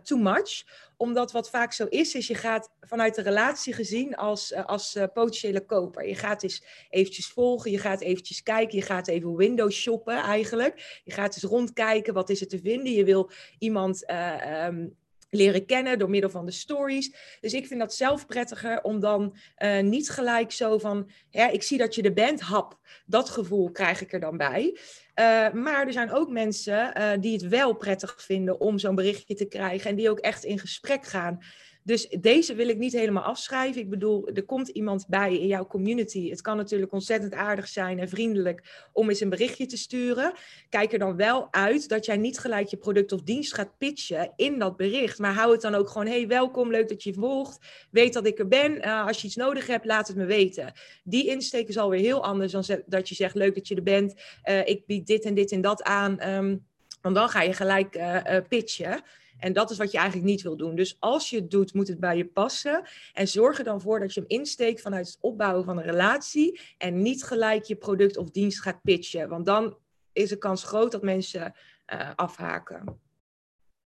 [0.03, 0.63] too much
[1.03, 5.65] omdat wat vaak zo is, is je gaat vanuit de relatie gezien als, als potentiële
[5.65, 6.09] koper.
[6.09, 11.01] Je gaat eens eventjes volgen, je gaat eventjes kijken, je gaat even window shoppen eigenlijk.
[11.05, 12.93] Je gaat eens rondkijken, wat is er te vinden?
[12.93, 14.87] Je wil iemand ehm,
[15.35, 17.37] leren kennen door middel van de stories.
[17.41, 21.63] Dus ik vind dat zelf prettiger om dan uh, niet gelijk zo van, ja, ik
[21.63, 22.79] zie dat je er bent, hap.
[23.07, 24.79] Dat gevoel krijg ik er dan bij.
[25.21, 29.35] Uh, maar er zijn ook mensen uh, die het wel prettig vinden om zo'n berichtje
[29.35, 31.39] te krijgen en die ook echt in gesprek gaan.
[31.85, 33.81] Dus deze wil ik niet helemaal afschrijven.
[33.81, 36.31] Ik bedoel, er komt iemand bij in jouw community.
[36.31, 40.33] Het kan natuurlijk ontzettend aardig zijn en vriendelijk om eens een berichtje te sturen.
[40.69, 44.33] Kijk er dan wel uit dat jij niet gelijk je product of dienst gaat pitchen
[44.37, 45.19] in dat bericht.
[45.19, 47.59] Maar hou het dan ook gewoon, hey, welkom, leuk dat je volgt.
[47.91, 48.77] Weet dat ik er ben.
[48.77, 50.73] Uh, als je iets nodig hebt, laat het me weten.
[51.05, 54.15] Die insteek is alweer heel anders dan dat je zegt, leuk dat je er bent.
[54.45, 56.29] Uh, ik bied dit en dit en dat aan.
[56.29, 56.65] Um,
[57.03, 59.03] want dan ga je gelijk uh, pitchen.
[59.43, 60.75] En dat is wat je eigenlijk niet wil doen.
[60.75, 62.85] Dus als je het doet, moet het bij je passen.
[63.13, 66.61] En zorg er dan voor dat je hem insteekt vanuit het opbouwen van een relatie.
[66.79, 69.29] En niet gelijk je product of dienst gaat pitchen.
[69.29, 69.77] Want dan
[70.13, 71.55] is de kans groot dat mensen
[71.93, 73.01] uh, afhaken.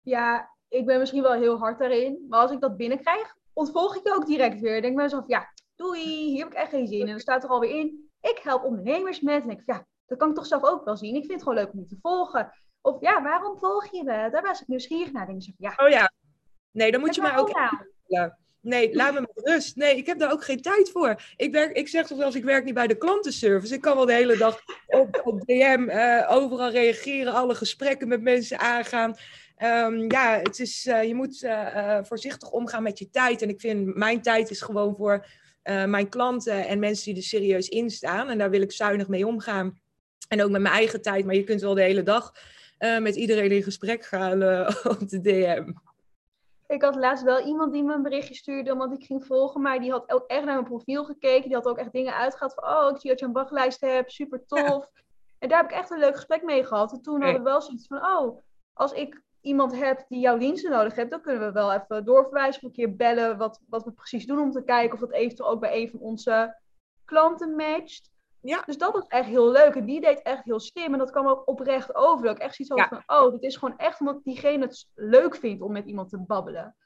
[0.02, 2.26] Ja, ik ben misschien wel heel hard daarin.
[2.28, 4.82] Maar als ik dat binnenkrijg, ontvolg ik je ook direct weer.
[4.82, 7.06] Denk mezelf, ja, doei, hier heb ik echt geen zin in.
[7.06, 9.42] En dan staat er alweer in, ik help ondernemers met.
[9.42, 11.14] En ik ja, dat kan ik toch zelf ook wel zien.
[11.14, 12.52] Ik vind het gewoon leuk om te volgen.
[12.84, 14.30] Of ja, waarom volg je me?
[14.30, 15.26] Daar was ik nieuwsgierig naar.
[15.26, 15.74] Denk ik, ja.
[15.76, 16.12] Oh ja.
[16.70, 17.50] Nee, dan moet je mij ook...
[18.06, 18.30] Nou?
[18.60, 19.76] Nee, laat me met rust.
[19.76, 21.22] Nee, ik heb daar ook geen tijd voor.
[21.36, 23.74] Ik, werk, ik zeg eens, ik werk niet bij de klantenservice.
[23.74, 28.22] Ik kan wel de hele dag op, op DM uh, overal reageren, alle gesprekken met
[28.22, 29.16] mensen aangaan.
[29.62, 33.42] Um, ja, het is, uh, je moet uh, voorzichtig omgaan met je tijd.
[33.42, 35.26] En ik vind, mijn tijd is gewoon voor
[35.64, 38.28] mijn klanten en mensen die er serieus in staan.
[38.28, 39.78] En daar wil ik zuinig mee omgaan.
[40.28, 41.24] En ook met mijn eigen tijd.
[41.24, 42.32] Maar je kunt wel de hele dag
[42.84, 44.68] uh, met iedereen in gesprek gaan uh,
[45.00, 45.72] op de DM.
[46.66, 49.80] Ik had laatst wel iemand die me een berichtje stuurde omdat ik ging volgen, maar
[49.80, 51.42] die had ook echt naar mijn profiel gekeken.
[51.42, 54.12] Die had ook echt dingen uitgehaald van, oh, ik zie dat je een wachtlijst hebt,
[54.12, 54.88] super tof.
[55.38, 56.92] En daar heb ik echt een leuk gesprek mee gehad.
[56.92, 58.40] En toen hadden we wel zoiets van, oh,
[58.72, 62.62] als ik iemand heb die jouw diensten nodig heeft, dan kunnen we wel even doorverwijzen
[62.62, 65.48] of een keer bellen wat, wat we precies doen om te kijken of dat eventueel
[65.48, 66.60] ook bij een van onze
[67.04, 68.10] klanten matcht.
[68.44, 68.62] Ja.
[68.66, 69.74] Dus dat was echt heel leuk.
[69.74, 70.92] En die deed echt heel slim.
[70.92, 72.26] En dat kwam ook oprecht over.
[72.26, 75.36] Dat ik echt zoiets had van, oh, dit is gewoon echt omdat diegene het leuk
[75.36, 76.76] vindt om met iemand te babbelen.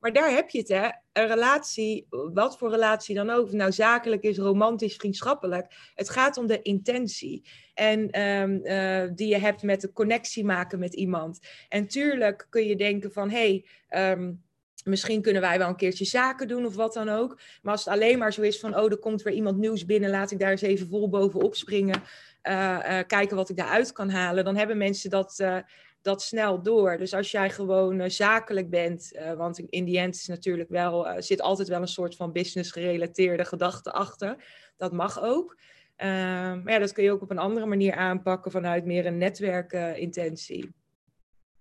[0.00, 0.88] Maar daar heb je het, hè.
[1.12, 3.52] Een relatie, wat voor relatie dan ook.
[3.52, 5.92] Nou, zakelijk is, romantisch, vriendschappelijk.
[5.94, 7.48] Het gaat om de intentie.
[7.74, 11.38] En um, uh, die je hebt met de connectie maken met iemand.
[11.68, 13.64] En tuurlijk kun je denken van, hé...
[13.88, 14.44] Hey, um,
[14.86, 17.40] Misschien kunnen wij wel een keertje zaken doen of wat dan ook.
[17.62, 20.10] Maar als het alleen maar zo is van, oh, er komt weer iemand nieuws binnen,
[20.10, 22.02] laat ik daar eens even vol bovenop springen.
[22.42, 24.44] Uh, uh, kijken wat ik daaruit kan halen.
[24.44, 25.58] Dan hebben mensen dat, uh,
[26.02, 26.98] dat snel door.
[26.98, 31.68] Dus als jij gewoon zakelijk bent, want in die end is natuurlijk wel, zit altijd
[31.68, 34.36] wel een soort van business gerelateerde gedachte achter.
[34.76, 35.56] Dat mag ook.
[35.96, 40.74] maar ja, dat kun je ook op een andere manier aanpakken vanuit meer een netwerkintentie.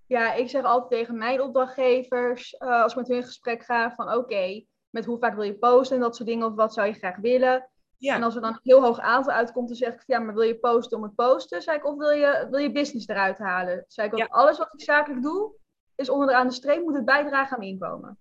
[0.07, 3.91] Ja, ik zeg altijd tegen mijn opdrachtgevers, uh, als ik met hun in gesprek ga,
[3.91, 6.87] van oké, met hoe vaak wil je posten en dat soort dingen, of wat zou
[6.87, 7.69] je graag willen.
[7.97, 8.15] Ja.
[8.15, 10.43] En als er dan een heel hoog aantal uitkomt, dan zeg ik, ja, maar wil
[10.43, 11.61] je posten om het posten?
[11.61, 13.85] Zeg ik, of wil je, wil je business eruit halen?
[13.87, 14.25] Zeg ik, ja.
[14.29, 15.53] alles wat ik zakelijk doe,
[15.95, 18.17] is onderaan de streep, moet het bijdragen aan mijn inkomen.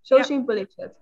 [0.00, 0.22] Zo ja.
[0.22, 0.94] simpel is het.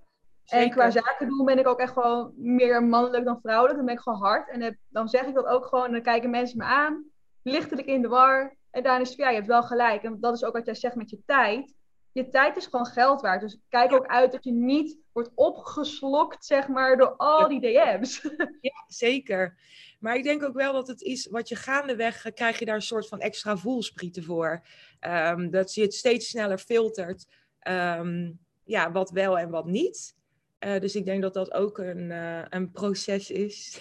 [0.44, 0.66] Zeker.
[0.66, 3.76] En qua zaken doen ben ik ook echt gewoon meer mannelijk dan vrouwelijk.
[3.76, 4.48] Dan ben ik gewoon hard.
[4.48, 5.84] En dan zeg ik dat ook gewoon.
[5.84, 7.04] En dan kijken mensen me aan.
[7.42, 8.56] Lichtelijk in de war.
[8.76, 10.02] En daarin is het, ja, je hebt wel gelijk.
[10.02, 11.74] En dat is ook wat jij zegt met je tijd.
[12.12, 13.40] Je tijd is gewoon geld waard.
[13.40, 18.20] Dus kijk ook uit dat je niet wordt opgeslokt, zeg maar, door al die DM's.
[18.60, 19.58] Ja, zeker.
[20.00, 22.82] Maar ik denk ook wel dat het is wat je gaandeweg krijg je daar een
[22.82, 24.62] soort van extra voelsprieten voor.
[25.00, 27.26] Um, dat je het steeds sneller filtert.
[27.68, 30.14] Um, ja, wat wel en wat niet.
[30.60, 33.80] Uh, dus ik denk dat dat ook een, uh, een proces is.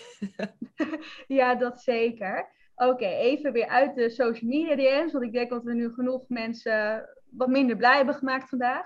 [1.27, 2.53] ja, dat zeker.
[2.75, 6.23] Oké, even weer uit de social media DM's, want ik denk dat we nu genoeg
[6.27, 8.85] mensen wat minder blij hebben gemaakt vandaag.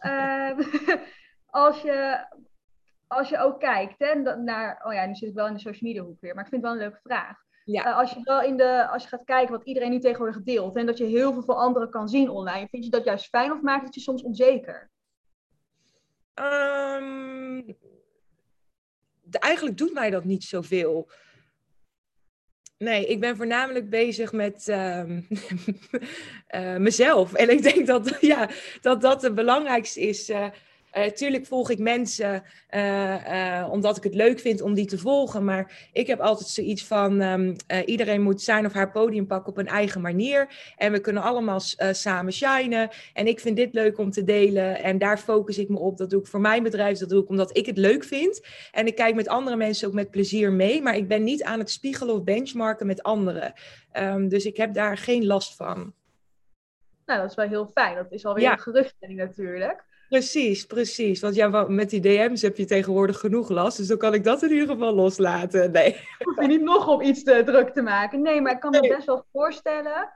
[0.00, 0.58] Uh,
[1.46, 2.26] als, je,
[3.06, 5.90] als je ook kijkt hè, naar, oh ja, nu zit ik wel in de social
[5.90, 7.44] media hoek weer, maar ik vind het wel een leuke vraag.
[7.64, 7.86] Ja.
[7.86, 10.76] Uh, als, je wel in de, als je gaat kijken wat iedereen nu tegenwoordig deelt
[10.76, 13.52] en dat je heel veel van anderen kan zien online, vind je dat juist fijn
[13.52, 14.90] of maakt het je soms onzeker?
[16.34, 17.76] Um,
[19.30, 21.10] eigenlijk doet mij dat niet zoveel.
[22.78, 25.02] Nee, ik ben voornamelijk bezig met uh,
[26.54, 27.32] uh, mezelf.
[27.34, 28.48] En ik denk dat, ja,
[28.80, 30.30] dat dat het belangrijkste is.
[30.30, 30.46] Uh,
[31.14, 32.42] tuurlijk volg ik mensen
[33.70, 35.44] omdat ik het leuk vind om die te volgen.
[35.44, 37.54] Maar ik heb altijd zoiets van: ehm,
[37.84, 40.72] iedereen moet zijn of haar podium pakken op een eigen manier.
[40.76, 42.88] En we kunnen allemaal samen shinen.
[43.12, 44.82] En ik vind dit leuk om te delen.
[44.82, 45.96] En daar focus ik me op.
[45.96, 46.98] Dat doe ik voor mijn bedrijf.
[46.98, 48.46] Dat doe ik omdat ik het leuk vind.
[48.72, 50.82] En ik kijk met andere mensen ook met plezier mee.
[50.82, 53.52] Maar ik ben niet aan het spiegelen of benchmarken met anderen.
[53.92, 55.94] Ehm, dus ik heb daar geen last van.
[57.06, 57.94] Nou, dat is wel heel fijn.
[57.94, 58.52] Dat is alweer ja.
[58.52, 59.84] een geruststelling natuurlijk.
[60.08, 61.20] Precies, precies.
[61.20, 63.76] Want ja, met die DM's heb je tegenwoordig genoeg last.
[63.76, 65.70] Dus dan kan ik dat in ieder geval loslaten.
[65.76, 65.96] Nee.
[66.18, 68.22] Hoef je niet nog om iets te druk te maken.
[68.22, 70.10] Nee, maar ik kan me best wel voorstellen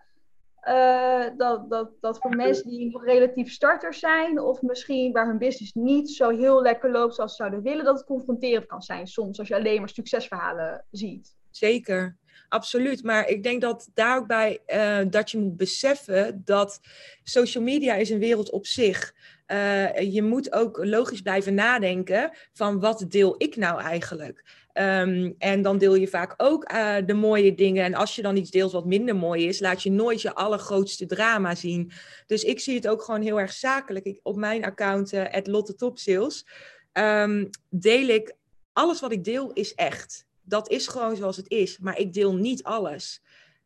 [0.68, 5.38] uh, dat, dat, dat voor mensen die nog relatief starters zijn, of misschien waar hun
[5.38, 9.06] business niet zo heel lekker loopt zoals ze zouden willen, dat het confronterend kan zijn
[9.06, 11.36] soms als je alleen maar succesverhalen ziet.
[11.50, 12.16] Zeker,
[12.48, 13.02] absoluut.
[13.02, 16.80] Maar ik denk dat daar ook bij uh, dat je moet beseffen dat
[17.22, 19.14] social media is een wereld op zich.
[19.52, 24.44] Uh, je moet ook logisch blijven nadenken van wat deel ik nou eigenlijk?
[24.74, 27.84] Um, en dan deel je vaak ook uh, de mooie dingen.
[27.84, 31.06] En als je dan iets deelt wat minder mooi is, laat je nooit je allergrootste
[31.06, 31.90] drama zien.
[32.26, 34.04] Dus ik zie het ook gewoon heel erg zakelijk.
[34.04, 36.46] Ik, op mijn account, uh, Lotte Top Sales,
[36.92, 38.34] um, deel ik
[38.72, 40.26] alles wat ik deel is echt.
[40.42, 43.22] Dat is gewoon zoals het is, maar ik deel niet alles.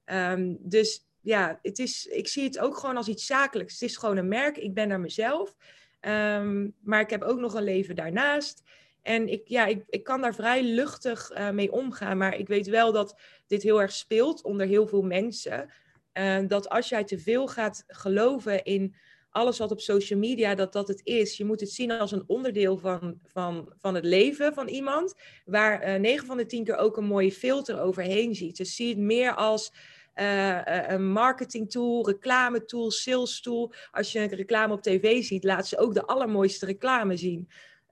[0.07, 3.73] Um, dus ja, het is, ik zie het ook gewoon als iets zakelijks.
[3.73, 5.55] Het is gewoon een merk, ik ben naar mezelf.
[6.01, 8.63] Um, maar ik heb ook nog een leven daarnaast.
[9.03, 12.17] En ik, ja, ik, ik kan daar vrij luchtig uh, mee omgaan.
[12.17, 15.71] Maar ik weet wel dat dit heel erg speelt onder heel veel mensen.
[16.13, 18.95] Uh, dat als jij te veel gaat geloven in
[19.31, 21.37] alles wat op social media, dat dat het is.
[21.37, 25.15] Je moet het zien als een onderdeel van, van, van het leven van iemand.
[25.45, 28.57] Waar uh, 9 van de 10 keer ook een mooie filter overheen ziet.
[28.57, 29.73] Dus zie het meer als
[30.15, 33.73] een marketing tool, reclame tool, sales tool.
[33.91, 37.49] Als je een reclame op tv ziet, laat ze ook de allermooiste reclame zien.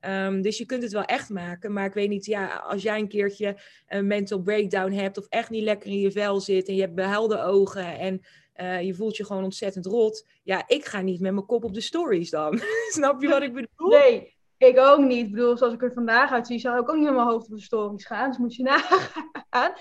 [0.06, 1.72] Um, dus je kunt het wel echt maken.
[1.72, 3.56] Maar ik weet niet, ja, als jij een keertje
[3.86, 6.94] een mental breakdown hebt of echt niet lekker in je vel zit en je hebt
[6.94, 8.20] behuilde ogen en
[8.56, 10.26] uh, je voelt je gewoon ontzettend rot.
[10.42, 12.60] Ja, ik ga niet met mijn kop op de stories dan.
[12.88, 13.88] Snap je wat ik bedoel?
[13.88, 15.26] Nee, ik ook niet.
[15.26, 17.56] Ik bedoel, zoals ik er vandaag uitzie, zou ik ook niet met mijn hoofd op
[17.56, 18.28] de stories gaan.
[18.28, 19.72] Dus moet je nagaan.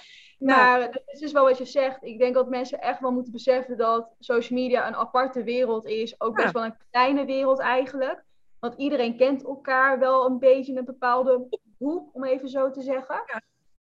[0.42, 0.90] Maar ja.
[1.06, 2.04] het is wel wat je zegt.
[2.04, 6.22] Ik denk dat mensen echt wel moeten beseffen dat social media een aparte wereld is.
[6.22, 8.24] Ook best wel een kleine wereld eigenlijk.
[8.60, 12.82] Want iedereen kent elkaar wel een beetje in een bepaalde hoek, om even zo te
[12.82, 13.24] zeggen.
[13.26, 13.42] Ja.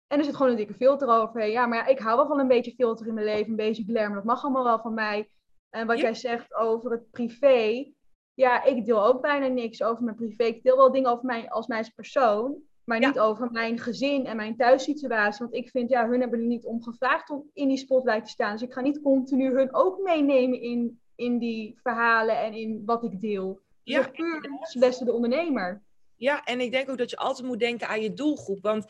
[0.07, 1.45] En er zit gewoon een dikke filter over.
[1.45, 3.83] Ja, maar ja, ik hou wel van een beetje filter in mijn leven, een beetje
[3.83, 4.15] glamour.
[4.15, 5.29] Dat mag allemaal wel van mij.
[5.69, 7.91] En wat jij zegt over het privé.
[8.33, 10.43] Ja, ik deel ook bijna niks over mijn privé.
[10.43, 12.57] Ik deel wel dingen over mij als mij als persoon.
[12.91, 15.45] Maar niet over mijn gezin en mijn thuissituatie.
[15.45, 18.29] Want ik vind, ja, hun hebben er niet om gevraagd om in die spotlight te
[18.29, 18.51] staan.
[18.51, 23.03] Dus ik ga niet continu hun ook meenemen in, in die verhalen en in wat
[23.03, 23.59] ik deel.
[23.83, 24.49] Ja, puur
[24.79, 25.81] beste de ondernemer.
[26.15, 28.61] Ja, en ik denk ook dat je altijd moet denken aan je doelgroep.
[28.61, 28.85] Want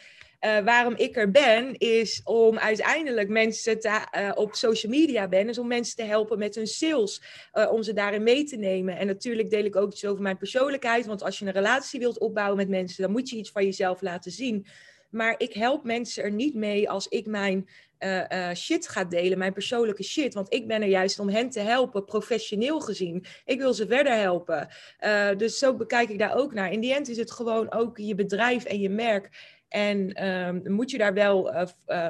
[0.46, 5.58] uh, waarom ik er ben, is om uiteindelijk mensen te, uh, op social media ben,
[5.60, 7.22] om mensen te helpen met hun sales,
[7.54, 8.98] uh, om ze daarin mee te nemen.
[8.98, 12.20] En natuurlijk deel ik ook iets over mijn persoonlijkheid, want als je een relatie wilt
[12.20, 14.66] opbouwen met mensen, dan moet je iets van jezelf laten zien.
[15.12, 17.70] Maar ik help mensen er niet mee als ik mijn
[18.00, 20.34] uh, uh, shit ga delen, mijn persoonlijke shit.
[20.34, 23.26] Want ik ben er juist om hen te helpen, professioneel gezien.
[23.46, 24.68] Ik wil ze verder helpen.
[25.06, 26.72] Uh, dus zo bekijk ik daar ook naar.
[26.72, 29.30] In die end is het gewoon ook je bedrijf en je merk.
[29.68, 31.54] En um, moet je daar wel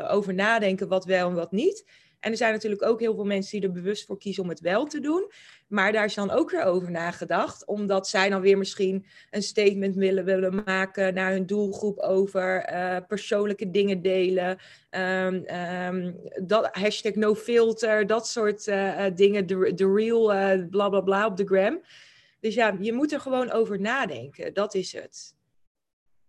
[0.10, 1.86] over nadenken wat wel en wat niet.
[2.22, 4.60] En er zijn natuurlijk ook heel veel mensen die er bewust voor kiezen om het
[4.60, 5.32] wel te doen.
[5.68, 9.96] Maar daar is dan ook weer over nagedacht, omdat zij dan weer misschien een statement
[9.96, 14.58] willen, willen maken naar hun doelgroep over uh, persoonlijke dingen delen.
[14.90, 21.02] Um, dat, hashtag no filter, dat soort uh, dingen, de, de real uh, bla bla
[21.02, 21.82] bla op de gram.
[22.40, 25.36] Dus ja, je moet er gewoon over nadenken, dat is het.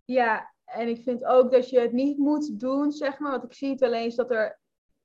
[0.04, 3.30] Ja, en ik vind ook dat je het niet moet doen, zeg maar.
[3.30, 4.58] Want ik zie het wel eens dat er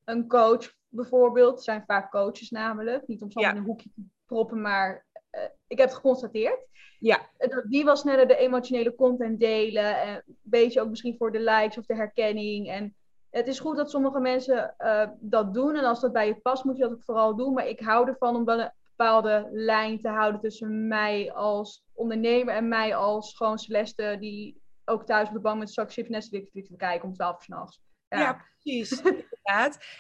[0.06, 4.62] een coach bijvoorbeeld, zijn vaak coaches namelijk, niet om zo in een hoekje te proppen,
[4.62, 6.68] maar uh, ik heb het geconstateerd.
[7.00, 7.30] Ja.
[7.70, 11.78] Die was sneller de emotionele content delen, en een beetje ook misschien voor de likes
[11.78, 12.70] of de herkenning.
[12.70, 12.96] En
[13.30, 16.64] het is goed dat sommige mensen uh, dat doen en als dat bij je past,
[16.64, 17.54] moet je dat ook vooral doen.
[17.54, 22.56] Maar ik hou ervan om wel een bepaalde lijn te houden tussen mij als ondernemer
[22.56, 26.52] en mij als gewoon Celeste, die ook thuis op de bank met straks zit Netflix
[26.52, 27.82] te kijken om 12 uur s'nachts.
[28.10, 28.46] Ja.
[28.62, 29.02] precies.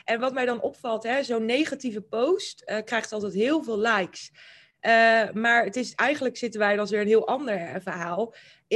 [0.03, 4.31] En wat mij dan opvalt, zo'n negatieve post uh, krijgt altijd heel veel likes.
[4.81, 8.33] Uh, maar het is, eigenlijk zitten wij dan weer een heel ander verhaal.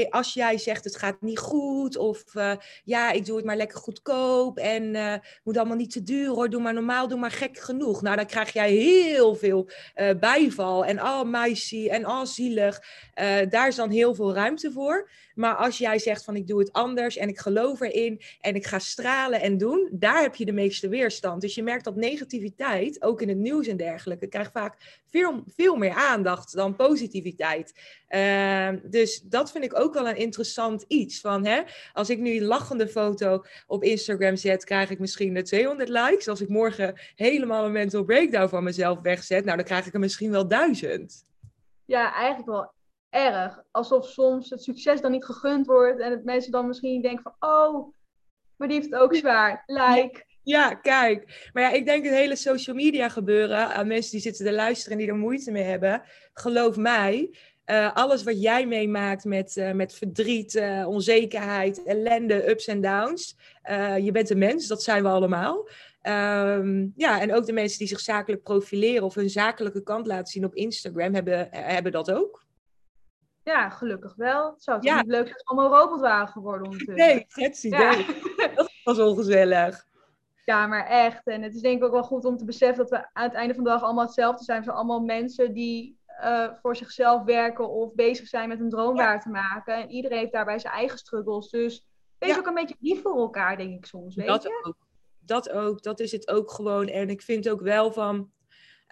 [0.09, 3.77] Als jij zegt het gaat niet goed of uh, ja, ik doe het maar lekker
[3.77, 7.57] goedkoop en uh, moet allemaal niet te duur hoor, doe maar normaal, doe maar gek
[7.57, 8.01] genoeg.
[8.01, 9.69] Nou, dan krijg jij heel veel
[10.19, 12.79] bijval en oh meisje en oh zielig.
[13.49, 15.09] daar is dan heel veel ruimte voor.
[15.35, 18.65] Maar als jij zegt van ik doe het anders en ik geloof erin en ik
[18.65, 21.41] ga stralen en doen, daar heb je de meeste weerstand.
[21.41, 25.75] Dus je merkt dat negativiteit, ook in het nieuws en dergelijke, krijgt vaak veel, veel
[25.75, 27.73] meer aandacht dan positiviteit.
[28.09, 31.19] Uh, dus dat vind ik ook wel een interessant iets.
[31.19, 31.61] Van, hè,
[31.93, 36.27] als ik nu een lachende foto op Instagram zet, krijg ik misschien de 200 likes.
[36.27, 39.99] Als ik morgen helemaal een mental breakdown van mezelf wegzet, nou dan krijg ik er
[39.99, 41.25] misschien wel duizend.
[41.85, 42.71] Ja, eigenlijk wel
[43.09, 43.61] erg.
[43.71, 47.49] Alsof soms het succes dan niet gegund wordt en het mensen dan misschien denken van,
[47.49, 47.93] oh,
[48.55, 49.63] maar die heeft het ook zwaar.
[49.65, 50.23] Like.
[50.43, 51.49] Ja, kijk.
[51.53, 54.91] Maar ja, ik denk het hele social media gebeuren aan mensen die zitten te luisteren
[54.91, 56.01] en die er moeite mee hebben.
[56.33, 57.35] Geloof mij,
[57.71, 63.37] uh, alles wat jij meemaakt met, uh, met verdriet, uh, onzekerheid, ellende, ups en downs.
[64.01, 65.67] je bent een mens, dat zijn we allemaal.
[66.03, 70.27] Um, ja, en ook de mensen die zich zakelijk profileren of hun zakelijke kant laten
[70.27, 72.45] zien op Instagram, hebben, hebben dat ook.
[73.43, 74.53] Ja, gelukkig wel.
[74.57, 74.95] Zou het ja.
[74.95, 76.95] niet leuk zijn als allemaal robot waren geworden ondertussen?
[76.95, 78.05] Nee, het idee.
[78.55, 79.85] Dat was ongezellig.
[80.45, 81.27] Ja, maar echt.
[81.27, 83.33] En het is denk ik ook wel goed om te beseffen dat we aan het
[83.33, 84.57] einde van de dag allemaal hetzelfde zijn.
[84.57, 88.95] We zijn allemaal mensen die uh, voor zichzelf werken of bezig zijn met een droom
[88.95, 89.75] waar te maken.
[89.75, 91.49] En iedereen heeft daarbij zijn eigen struggles.
[91.49, 91.85] Dus
[92.17, 94.15] wees ook een beetje lief voor elkaar, denk ik soms.
[94.15, 94.59] Weet dat je?
[94.63, 94.77] ook.
[95.19, 95.83] Dat ook.
[95.83, 96.87] Dat is het ook gewoon.
[96.87, 98.31] En ik vind ook wel van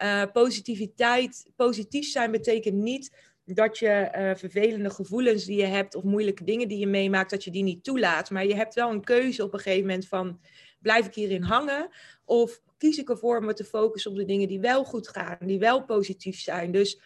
[0.04, 1.52] uh, positiviteit.
[1.56, 6.68] Positief zijn betekent niet dat je uh, vervelende gevoelens die je hebt of moeilijke dingen
[6.68, 8.30] die je meemaakt, dat je die niet toelaat.
[8.30, 10.40] Maar je hebt wel een keuze op een gegeven moment van
[10.82, 11.90] blijf ik hierin hangen
[12.26, 15.38] of kies ik ervoor om me te focussen op de dingen die wel goed gaan,
[15.42, 16.72] die wel positief zijn.
[16.72, 17.02] Dus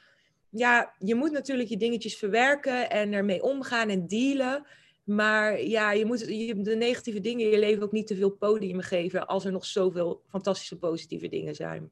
[0.55, 4.65] ja, je moet natuurlijk je dingetjes verwerken en ermee omgaan en dealen.
[5.03, 6.27] Maar ja, je moet
[6.65, 9.65] de negatieve dingen in je leven ook niet te veel podium geven als er nog
[9.65, 11.91] zoveel fantastische positieve dingen zijn.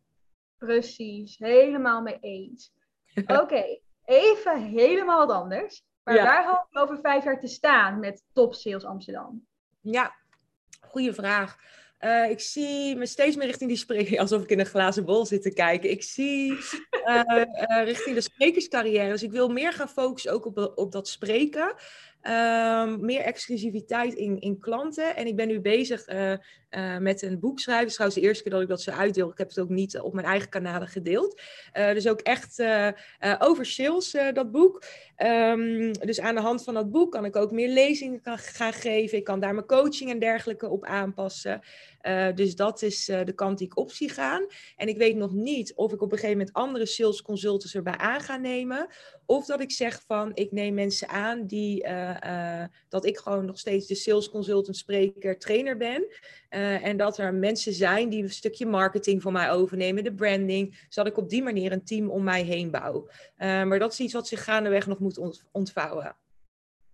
[0.58, 2.74] Precies, helemaal mee eens.
[3.42, 5.84] Oké, even helemaal wat anders.
[6.04, 6.24] Maar ja.
[6.24, 9.46] daar hoop ik over vijf jaar te staan met Top Sales Amsterdam?
[9.80, 10.16] Ja,
[10.82, 11.58] goede vraag.
[12.06, 15.26] Uh, ik zie me steeds meer richting die spreker, alsof ik in een glazen bol
[15.26, 15.90] zit te kijken.
[15.90, 19.10] Ik zie uh, uh, richting de sprekerscarrière.
[19.10, 21.74] Dus ik wil meer gaan focussen ook op, op dat spreken.
[22.24, 25.16] Um, meer exclusiviteit in, in klanten.
[25.16, 26.06] En ik ben nu bezig
[27.00, 27.82] met een boek schrijven.
[27.82, 29.32] Het is trouwens de eerste keer dat ik dat zo uitdeel.
[29.32, 31.42] Ik heb het ook niet op mijn eigen kanalen gedeeld.
[31.74, 32.64] Dus ook echt
[33.40, 34.84] over sales, dat boek.
[35.18, 39.18] Um, dus aan de hand van dat boek kan ik ook meer lezingen gaan geven.
[39.18, 41.62] Ik kan daar mijn coaching en dergelijke op aanpassen.
[42.36, 44.46] Dus dat is de kant die ik op zie gaan.
[44.76, 47.98] En ik weet nog niet of ik op een gegeven moment andere sales consultants erbij
[47.98, 48.88] aan ga nemen.
[49.26, 53.60] Of dat ik zeg van ik neem mensen aan die uh, dat ik gewoon nog
[53.60, 56.06] steeds de sales consultant, spreker, trainer ben.
[56.50, 61.12] En dat er mensen zijn die een stukje marketing voor mij overnemen, de branding, zodat
[61.12, 63.10] ik op die manier een team om mij heen bouw.
[63.38, 66.16] maar dat is iets wat zich gaandeweg nog moet ontvouwen.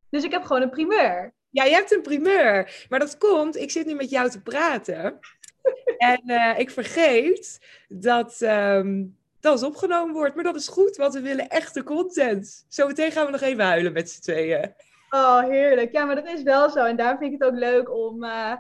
[0.10, 1.36] Dus ik heb gewoon een primeur.
[1.50, 2.86] Ja, je hebt een primeur.
[2.90, 5.20] Maar dat komt, ik zit nu met jou te praten.
[5.98, 8.42] en ik vergeet dat.
[8.42, 10.36] Um, dat is opgenomen wordt.
[10.36, 12.66] Maar dat is goed, want we willen echte content.
[12.68, 14.74] Zometeen gaan we nog even huilen met z'n tweeën.
[15.10, 15.92] Oh, heerlijk.
[15.92, 16.86] Ja, maar dat is wel zo.
[16.86, 18.54] En daar vind ik het ook leuk om, uh,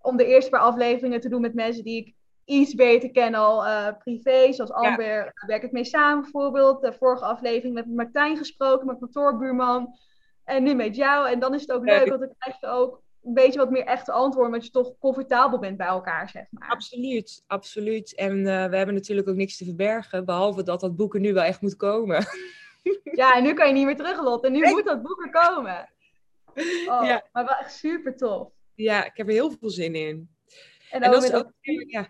[0.00, 3.66] om de eerste paar afleveringen te doen met mensen die ik iets beter ken al
[3.66, 4.52] uh, privé.
[4.52, 5.22] Zoals Amber, ja.
[5.22, 6.82] daar werk ik mee samen bijvoorbeeld.
[6.82, 9.94] De vorige aflevering met Martijn gesproken, mijn kantoorbuurman.
[10.46, 11.28] En nu met jou.
[11.30, 13.84] En dan is het ook leuk, want dan krijg je ook een beetje wat meer
[13.84, 16.68] echte antwoorden, omdat je toch comfortabel bent bij elkaar, zeg maar.
[16.68, 18.14] Absoluut, absoluut.
[18.14, 21.32] En uh, we hebben natuurlijk ook niks te verbergen, behalve dat dat boek er nu
[21.32, 22.24] wel echt moet komen.
[23.02, 24.44] Ja, en nu kan je niet meer terug, Lot.
[24.44, 25.88] En nu moet dat boek er komen.
[26.88, 27.24] Oh, ja.
[27.32, 28.48] Maar wel echt super tof.
[28.74, 30.28] Ja, ik heb er heel veel zin in.
[30.90, 31.52] En, en dat is ook,
[31.86, 32.08] ja.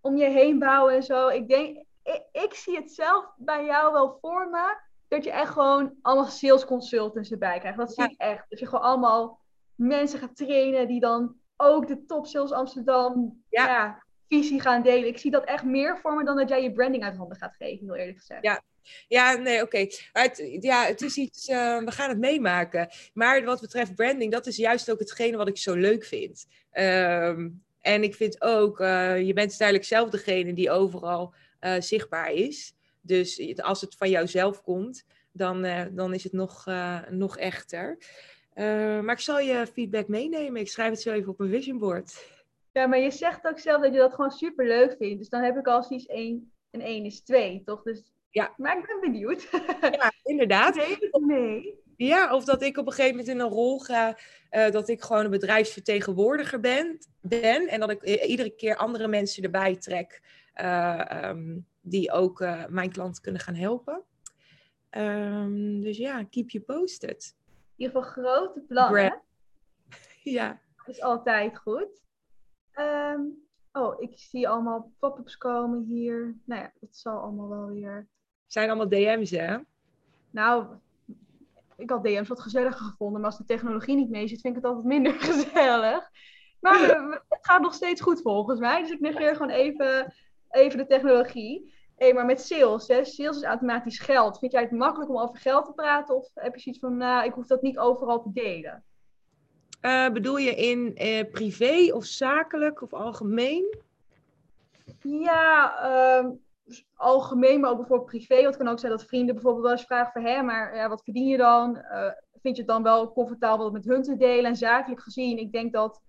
[0.00, 1.28] om je heen bouwen en zo.
[1.28, 4.76] Ik denk, ik, ik, zie het zelf bij jou wel voor me,
[5.12, 7.78] dat je echt gewoon allemaal sales consultants erbij krijgt.
[7.78, 8.44] Dat zie ik echt.
[8.48, 9.40] Dat je gewoon allemaal
[9.74, 14.02] mensen gaat trainen die dan ook de top sales Amsterdam ja.
[14.28, 15.08] visie gaan delen.
[15.08, 17.54] Ik zie dat echt meer voor me dan dat jij je branding uit handen gaat
[17.58, 18.42] geven, heel eerlijk gezegd.
[18.42, 18.62] Ja,
[19.08, 19.88] ja, nee, oké.
[20.12, 20.58] Okay.
[20.60, 22.88] Ja, het is iets, uh, we gaan het meemaken.
[23.14, 26.46] Maar wat betreft branding, dat is juist ook hetgene wat ik zo leuk vind.
[26.72, 32.32] Um, en ik vind ook, uh, je bent uiteindelijk zelf degene die overal uh, zichtbaar
[32.32, 32.74] is.
[33.02, 36.66] Dus als het van jouzelf komt, dan, dan is het nog,
[37.10, 37.98] nog echter.
[39.02, 40.60] maar ik zal je feedback meenemen.
[40.60, 42.26] Ik schrijf het zo even op mijn vision board.
[42.72, 45.18] Ja, maar je zegt ook zelf dat je dat gewoon super leuk vindt.
[45.18, 47.82] Dus dan heb ik al zoiets 1 en 1 is 2, toch?
[47.82, 48.54] Dus ja.
[48.56, 49.48] Maar ik ben benieuwd.
[49.80, 50.76] Ja, inderdaad.
[51.26, 51.80] Nee.
[51.96, 54.18] Ja, of dat ik op een gegeven moment in een rol ga,
[54.50, 59.42] uh, dat ik gewoon een bedrijfsvertegenwoordiger ben, ben en dat ik iedere keer andere mensen
[59.42, 60.22] erbij trek
[60.60, 64.04] uh, um, die ook uh, mijn klant kunnen gaan helpen.
[64.90, 67.36] Um, dus ja, keep you posted.
[67.46, 69.22] In ieder geval grote plannen.
[70.22, 70.60] ja.
[70.76, 72.02] Dat is altijd goed.
[72.74, 76.36] Um, oh, ik zie allemaal pop-ups komen hier.
[76.44, 78.08] Nou ja, het zal allemaal wel weer.
[78.46, 79.58] Zijn allemaal DM's, hè?
[80.30, 80.66] Nou,
[81.76, 84.62] ik had DM's wat gezelliger gevonden, maar als de technologie niet mee zit, vind ik
[84.62, 86.10] het altijd minder gezellig.
[86.60, 86.78] Maar
[87.28, 88.80] het gaat nog steeds goed volgens mij.
[88.80, 90.14] Dus ik negeer gewoon even,
[90.52, 91.72] even de technologie.
[91.96, 93.04] Hey, maar met sales, hè?
[93.04, 94.38] sales is automatisch geld.
[94.38, 96.16] Vind jij het makkelijk om over geld te praten?
[96.16, 98.84] Of heb je zoiets van, nou, ik hoef dat niet overal te delen?
[99.82, 103.78] Uh, bedoel je in uh, privé of zakelijk of algemeen?
[105.00, 105.74] Ja,
[106.20, 106.30] uh,
[106.94, 108.34] algemeen, maar ook bijvoorbeeld privé.
[108.34, 110.32] Want het kan ook zijn dat vrienden bijvoorbeeld wel eens vragen van...
[110.32, 111.76] hé, maar ja, wat verdien je dan?
[111.76, 114.44] Uh, vind je het dan wel comfortabel om met hun te delen?
[114.44, 116.00] En zakelijk gezien, ik denk dat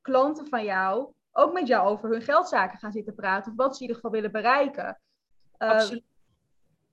[0.00, 3.50] klanten van jou ook met jou over hun geldzaken gaan zitten praten.
[3.50, 5.00] Of wat ze in ieder geval willen bereiken.
[5.58, 6.02] Uh, Absoluut.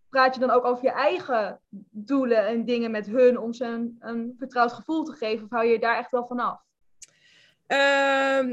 [0.09, 3.97] Praat je dan ook over je eigen doelen en dingen met hun om ze een,
[3.99, 5.43] een vertrouwd gevoel te geven?
[5.43, 6.63] Of hou je daar echt wel van af?
[7.67, 7.77] Uh,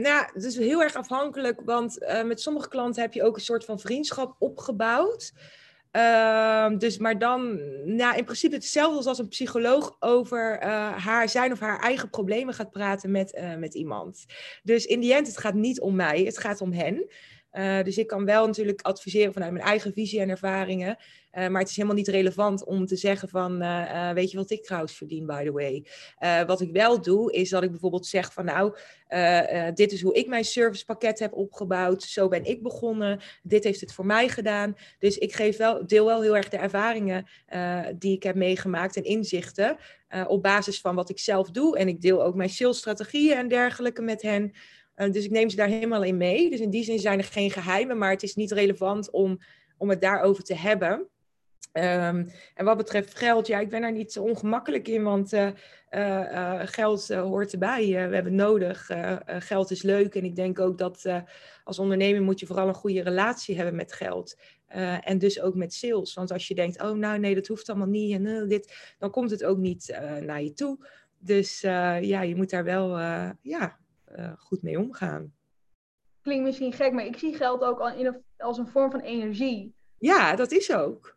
[0.02, 3.42] nou, het is heel erg afhankelijk, want uh, met sommige klanten heb je ook een
[3.42, 5.32] soort van vriendschap opgebouwd.
[5.96, 11.52] Uh, dus, maar dan, nou, in principe hetzelfde als een psycholoog over uh, haar zijn
[11.52, 14.24] of haar eigen problemen gaat praten met, uh, met iemand.
[14.62, 17.06] Dus in die end, het gaat niet om mij, het gaat om hen.
[17.52, 20.96] Uh, dus ik kan wel natuurlijk adviseren vanuit mijn eigen visie en ervaringen.
[21.32, 24.50] Uh, maar het is helemaal niet relevant om te zeggen van, uh, weet je wat
[24.50, 25.86] ik trouwens verdien, by the way.
[26.46, 28.76] wat ik wel doe, is dat ik bijvoorbeeld zeg van, nou,
[29.74, 32.02] dit is hoe ik mijn servicepakket heb opgebouwd.
[32.02, 33.20] Zo ben ik begonnen.
[33.42, 34.76] Dit heeft het voor mij gedaan.
[34.98, 37.26] Dus ik geef wel, deel wel heel erg de ervaringen
[37.98, 39.76] die ik heb meegemaakt en inzichten.
[40.26, 41.78] op basis van wat ik zelf doe.
[41.78, 44.52] En ik deel ook mijn salesstrategieën en dergelijke met hen.
[44.96, 46.50] Uh, dus ik neem ze daar helemaal in mee.
[46.50, 49.38] Dus in die zin zijn er geen geheimen, maar het is niet relevant om,
[49.76, 51.06] om het daarover te hebben.
[51.72, 55.50] Um, en wat betreft geld, ja, ik ben daar niet zo ongemakkelijk in, want uh,
[55.90, 57.86] uh, geld hoort erbij.
[57.86, 58.90] we hebben nodig.
[59.26, 61.06] geld is leuk en ik denk ook dat
[61.64, 64.36] als ondernemer moet je vooral een goede relatie hebben met geld.
[65.00, 66.14] en dus ook met sales.
[66.14, 69.30] Want als je denkt, oh nou nee, dat hoeft allemaal niet en dit, dan komt
[69.30, 70.86] het ook niet naar je toe.
[71.18, 72.98] Dus ja, je moet daar wel
[73.42, 73.80] ja,
[74.16, 75.34] uh, goed mee omgaan.
[76.22, 79.74] Klinkt misschien gek, maar ik zie geld ook al in als een vorm van energie.
[79.98, 81.16] Ja, dat is ook.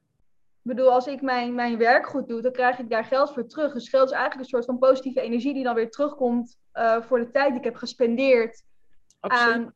[0.66, 3.48] Ik bedoel, als ik mijn, mijn werk goed doe, dan krijg ik daar geld voor
[3.48, 3.74] terug.
[3.74, 7.20] Dus geld is eigenlijk een soort van positieve energie die dan weer terugkomt uh, voor
[7.20, 8.64] de tijd die ik heb gespendeerd
[9.20, 9.74] aan,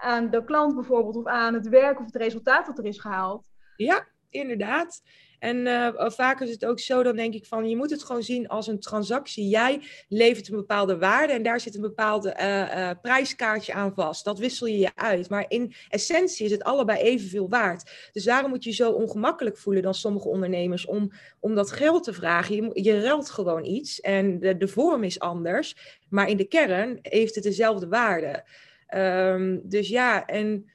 [0.00, 3.48] aan de klant bijvoorbeeld, of aan het werk of het resultaat dat er is gehaald.
[3.76, 5.02] Ja, inderdaad.
[5.42, 8.22] En uh, vaak is het ook zo, dan denk ik van, je moet het gewoon
[8.22, 9.48] zien als een transactie.
[9.48, 14.24] Jij levert een bepaalde waarde en daar zit een bepaalde uh, uh, prijskaartje aan vast.
[14.24, 15.28] Dat wissel je je uit.
[15.28, 18.10] Maar in essentie is het allebei evenveel waard.
[18.12, 22.04] Dus daarom moet je je zo ongemakkelijk voelen dan sommige ondernemers om, om dat geld
[22.04, 22.54] te vragen.
[22.54, 25.76] Je, je ruilt gewoon iets en de, de vorm is anders.
[26.08, 28.44] Maar in de kern heeft het dezelfde waarde.
[28.94, 30.70] Um, dus ja, en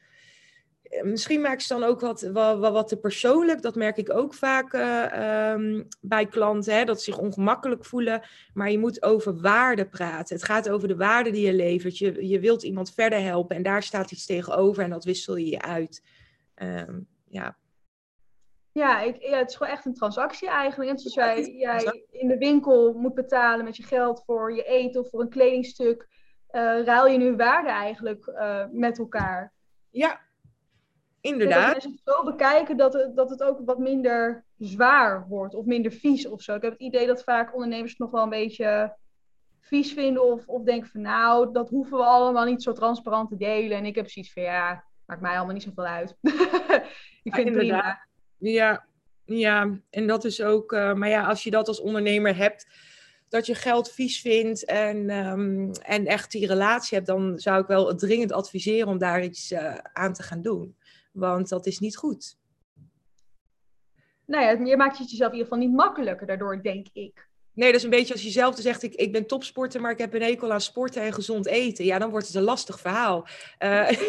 [1.04, 3.62] misschien maak ze dan ook wat, wat, wat te persoonlijk.
[3.62, 8.22] Dat merk ik ook vaak uh, um, bij klanten, hè, dat ze zich ongemakkelijk voelen.
[8.54, 10.36] Maar je moet over waarde praten.
[10.36, 11.98] Het gaat over de waarde die je levert.
[11.98, 15.50] Je, je wilt iemand verder helpen en daar staat iets tegenover en dat wissel je
[15.50, 16.04] je uit.
[16.56, 17.58] Um, ja.
[18.72, 20.92] Ja, ik, ja, het is gewoon echt een transactie eigenlijk.
[20.92, 25.02] Net zoals jij, jij in de winkel moet betalen met je geld voor je eten
[25.02, 26.08] of voor een kledingstuk,
[26.52, 29.54] uh, ruil je nu waarde eigenlijk uh, met elkaar.
[29.90, 30.20] Ja,
[31.28, 31.64] Inderdaad.
[31.64, 35.66] Dat mensen het zo bekijken dat het, dat het ook wat minder zwaar wordt of
[35.66, 36.56] minder vies of zo.
[36.56, 38.96] Ik heb het idee dat vaak ondernemers het nog wel een beetje
[39.62, 43.38] vies vinden of, of denken van nou, dat hoeven we allemaal niet zo transparant te
[43.38, 43.78] delen.
[43.78, 46.16] En ik heb zoiets van ja, maakt mij allemaal niet zoveel uit.
[47.24, 48.08] ik vind ja, het prima.
[48.38, 48.86] Ja,
[49.26, 52.68] ja, en dat is ook, uh, maar ja, als je dat als ondernemer hebt,
[53.30, 57.68] dat je geld vies vindt en, um, en echt die relatie hebt, dan zou ik
[57.68, 60.77] wel dringend adviseren om daar iets uh, aan te gaan doen.
[61.18, 62.38] Want dat is niet goed.
[64.26, 67.28] Nou ja, je maakt het jezelf in ieder geval niet makkelijker daardoor, denk ik.
[67.54, 69.98] Nee, dat is een beetje als je zelf zegt, ik, ik ben topsporter, maar ik
[69.98, 71.86] heb een hekel aan sporten en gezond eten.
[71.86, 73.28] Ja, dan wordt het een lastig verhaal.
[73.60, 73.90] Uh...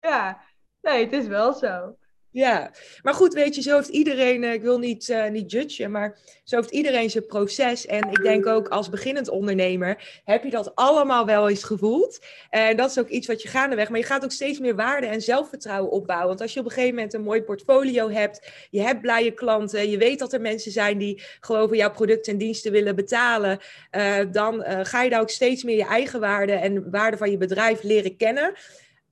[0.00, 0.40] ja,
[0.80, 1.96] nee, het is wel zo.
[2.34, 2.70] Ja,
[3.02, 6.18] maar goed, weet je, zo heeft iedereen, eh, ik wil niet, uh, niet judgen, maar
[6.44, 7.86] zo heeft iedereen zijn proces.
[7.86, 12.24] En ik denk ook als beginnend ondernemer heb je dat allemaal wel eens gevoeld.
[12.50, 15.06] En dat is ook iets wat je gaandeweg, maar je gaat ook steeds meer waarde
[15.06, 16.28] en zelfvertrouwen opbouwen.
[16.28, 19.90] Want als je op een gegeven moment een mooi portfolio hebt, je hebt blije klanten,
[19.90, 23.58] je weet dat er mensen zijn die gewoon voor jouw producten en diensten willen betalen,
[23.96, 27.36] uh, dan ga je daar ook steeds meer je eigen waarde en waarde van je
[27.36, 28.54] bedrijf leren kennen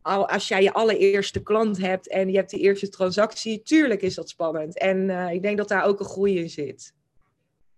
[0.03, 4.29] als jij je allereerste klant hebt en je hebt die eerste transactie, tuurlijk is dat
[4.29, 4.79] spannend.
[4.79, 6.95] En uh, ik denk dat daar ook een groei in zit.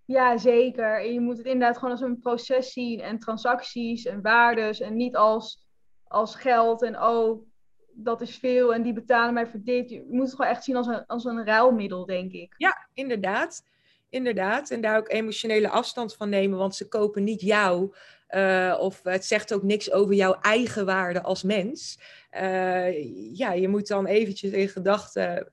[0.04, 1.00] Ja, zeker.
[1.00, 4.96] En je moet het inderdaad gewoon als een proces zien en transacties en waardes en
[4.96, 5.66] niet als,
[6.04, 7.46] als geld en oh,
[7.94, 9.90] dat is veel en die betalen mij voor dit.
[9.90, 12.54] Je moet het gewoon echt zien als een, als een ruilmiddel, denk ik.
[12.56, 13.62] Ja, inderdaad.
[14.08, 14.70] Inderdaad.
[14.70, 17.94] En daar ook emotionele afstand van nemen, want ze kopen niet jou.
[18.30, 21.98] Uh, of het zegt ook niks over jouw eigen waarde als mens.
[22.32, 25.52] Uh, ja, je moet dan eventjes in gedachten.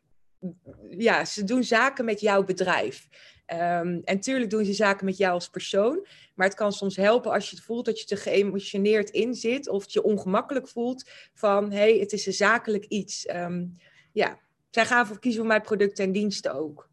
[0.90, 3.08] Ja, ze doen zaken met jouw bedrijf.
[3.54, 6.08] Um, en tuurlijk doen ze zaken met jou als persoon.
[6.36, 9.70] Maar het kan soms helpen als je het voelt dat je te geëmotioneerd in zit.
[9.70, 13.30] Of je ongemakkelijk voelt van hé, hey, het is een zakelijk iets.
[13.36, 13.78] Um,
[14.12, 16.90] ja, zij gaan voor kiezen voor mijn producten en diensten ook.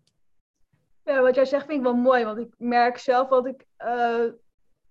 [1.05, 2.25] Ja, wat jij zegt vind ik wel mooi.
[2.25, 4.25] Want ik merk zelf dat ik uh,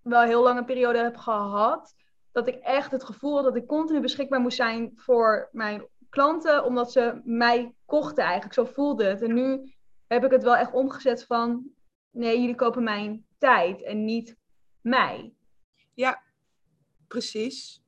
[0.08, 1.95] wel heel lange periode heb gehad.
[2.32, 6.66] Dat ik echt het gevoel had dat ik continu beschikbaar moest zijn voor mijn klanten.
[6.66, 8.53] Omdat ze mij kochten eigenlijk.
[8.53, 9.22] Zo voelde het.
[9.22, 9.74] En nu
[10.08, 11.70] heb ik het wel echt omgezet van...
[12.12, 14.38] Nee, jullie kopen mijn tijd en niet
[14.82, 15.34] mij.
[15.93, 16.22] Ja,
[17.08, 17.84] precies.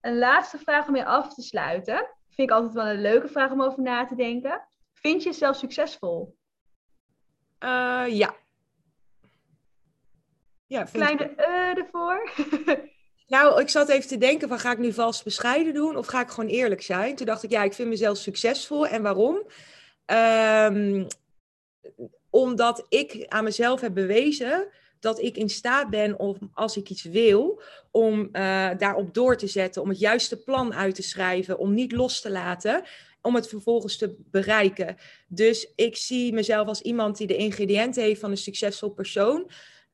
[0.00, 2.08] Een laatste vraag om je af te sluiten.
[2.28, 4.68] Vind ik altijd wel een leuke vraag om over na te denken.
[4.92, 6.36] Vind je jezelf succesvol?
[7.60, 8.34] Uh, ja.
[10.72, 12.30] Ja, Kleine uh ervoor.
[13.34, 16.20] nou, ik zat even te denken van ga ik nu vals bescheiden doen of ga
[16.20, 17.16] ik gewoon eerlijk zijn?
[17.16, 18.86] Toen dacht ik ja, ik vind mezelf succesvol.
[18.86, 19.42] En waarom?
[20.06, 21.06] Um,
[22.30, 24.68] omdat ik aan mezelf heb bewezen
[25.00, 29.46] dat ik in staat ben om, als ik iets wil, om uh, daarop door te
[29.46, 32.82] zetten, om het juiste plan uit te schrijven, om niet los te laten,
[33.22, 34.96] om het vervolgens te bereiken.
[35.28, 39.50] Dus ik zie mezelf als iemand die de ingrediënten heeft van een succesvol persoon.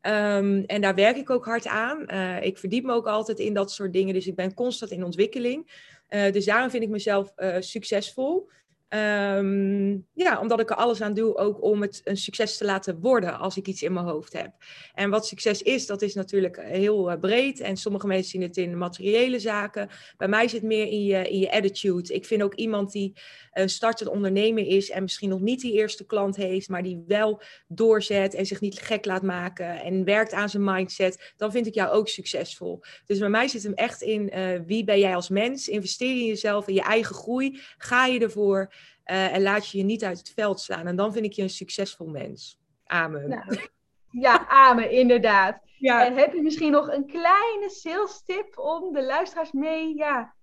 [0.08, 2.04] Um, en daar werk ik ook hard aan.
[2.06, 5.04] Uh, ik verdiep me ook altijd in dat soort dingen, dus ik ben constant in
[5.04, 5.86] ontwikkeling.
[6.10, 8.48] Uh, dus daarom vind ik mezelf uh, succesvol.
[8.94, 13.00] Um, ja, omdat ik er alles aan doe ook om het een succes te laten
[13.00, 14.50] worden als ik iets in mijn hoofd heb.
[14.94, 17.60] En wat succes is, dat is natuurlijk heel uh, breed.
[17.60, 19.88] En sommige mensen zien het in materiële zaken.
[20.16, 22.14] Bij mij zit meer in je, in je attitude.
[22.14, 23.12] Ik vind ook iemand die
[23.52, 27.42] een startend ondernemer is en misschien nog niet die eerste klant heeft, maar die wel
[27.66, 31.74] doorzet en zich niet gek laat maken en werkt aan zijn mindset, dan vind ik
[31.74, 32.80] jou ook succesvol.
[33.06, 35.68] Dus bij mij zit hem echt in uh, wie ben jij als mens?
[35.68, 37.60] Investeer in jezelf, in je eigen groei.
[37.78, 40.86] Ga je ervoor uh, en laat je je niet uit het veld slaan.
[40.86, 42.60] En dan vind ik je een succesvol mens.
[42.84, 43.28] Amen.
[43.28, 43.68] Nou,
[44.10, 45.60] ja, amen, inderdaad.
[45.78, 46.06] Ja.
[46.06, 50.34] En heb je misschien nog een kleine sales tip om de luisteraars mee ja,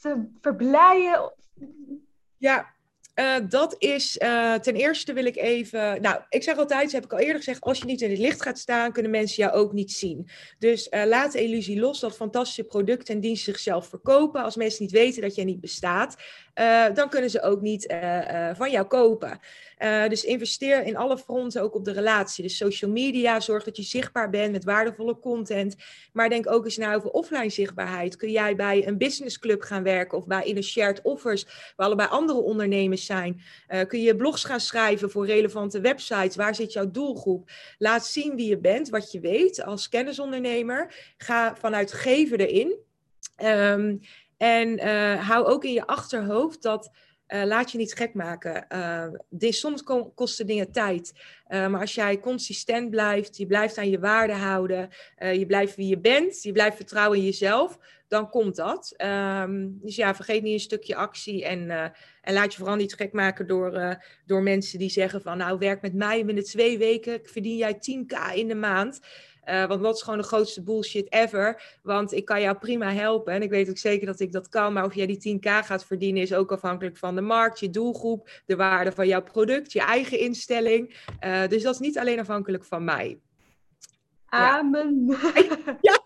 [0.00, 1.34] te verblijden?
[2.38, 2.74] Ja,
[3.14, 6.02] uh, dat is uh, ten eerste wil ik even.
[6.02, 8.42] Nou, ik zeg altijd, heb ik al eerder gezegd, als je niet in het licht
[8.42, 10.28] gaat staan, kunnen mensen jou ook niet zien.
[10.58, 14.42] Dus uh, laat de illusie los dat fantastische producten en diensten zichzelf verkopen.
[14.42, 16.16] Als mensen niet weten dat jij niet bestaat,
[16.94, 17.94] dan kunnen ze ook niet
[18.54, 19.40] van jou kopen.
[20.08, 22.42] dus investeer in alle fronten, ook op de relatie.
[22.42, 25.76] Dus social media, zorg dat je zichtbaar bent met waardevolle content.
[26.12, 28.16] Maar denk ook eens na over offline zichtbaarheid.
[28.16, 31.44] Kun jij bij een businessclub gaan werken of bij in een shared offers,
[31.76, 33.40] waar allebei andere ondernemers zijn?
[33.86, 36.36] Kun je blogs gaan schrijven voor relevante websites?
[36.36, 37.50] Waar zit jouw doelgroep?
[37.78, 40.94] Laat zien wie je bent, wat je weet als kennisondernemer.
[41.16, 42.76] Ga vanuit geven erin.
[43.42, 44.00] Um,
[44.42, 46.90] en uh, hou ook in je achterhoofd dat.
[47.28, 48.66] Uh, laat je niet gek maken.
[48.72, 49.82] Uh, dit, soms
[50.14, 51.12] kosten dingen tijd.
[51.48, 55.98] Maar als jij consistent blijft, je blijft aan je waarde houden, je blijft wie je
[55.98, 57.78] bent, je blijft vertrouwen in jezelf,
[58.08, 58.94] dan komt dat.
[58.96, 61.70] Um, dus ja, vergeet niet een stukje actie en,
[62.20, 65.82] en laat je vooral niet gek maken door, door mensen die zeggen van nou werk
[65.82, 69.00] met mij binnen twee weken verdien jij 10k in de maand.
[69.48, 71.78] Uh, want dat is gewoon de grootste bullshit ever.
[71.82, 73.32] Want ik kan jou prima helpen.
[73.32, 74.72] En ik weet ook zeker dat ik dat kan.
[74.72, 78.30] Maar of jij die 10k gaat verdienen is ook afhankelijk van de markt, je doelgroep,
[78.46, 80.96] de waarde van jouw product, je eigen instelling.
[81.24, 83.20] Uh, dus dat is niet alleen afhankelijk van mij.
[84.26, 85.16] Amen.
[85.80, 85.98] Ja.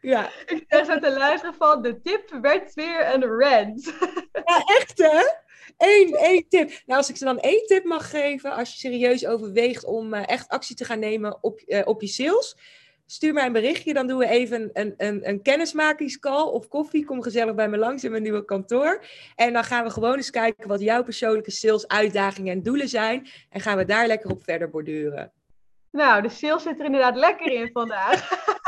[0.00, 0.30] ja.
[0.46, 3.94] Ik zeg zo te luisteren van, de tip werd weer een rant.
[4.32, 5.45] Ja, echt hè?
[5.76, 6.68] Eén, tip.
[6.68, 10.28] Nou, als ik ze dan één tip mag geven, als je serieus overweegt om uh,
[10.28, 12.56] echt actie te gaan nemen op, uh, op je sales,
[13.06, 13.94] stuur mij een berichtje.
[13.94, 17.04] Dan doen we even een, een, een kennismakingscall of koffie.
[17.04, 19.04] Kom gezellig bij me langs in mijn nieuwe kantoor.
[19.34, 23.26] En dan gaan we gewoon eens kijken wat jouw persoonlijke sales uitdagingen en doelen zijn.
[23.50, 25.32] En gaan we daar lekker op verder borduren.
[25.90, 28.28] Nou, de sales zit er inderdaad lekker in vandaag.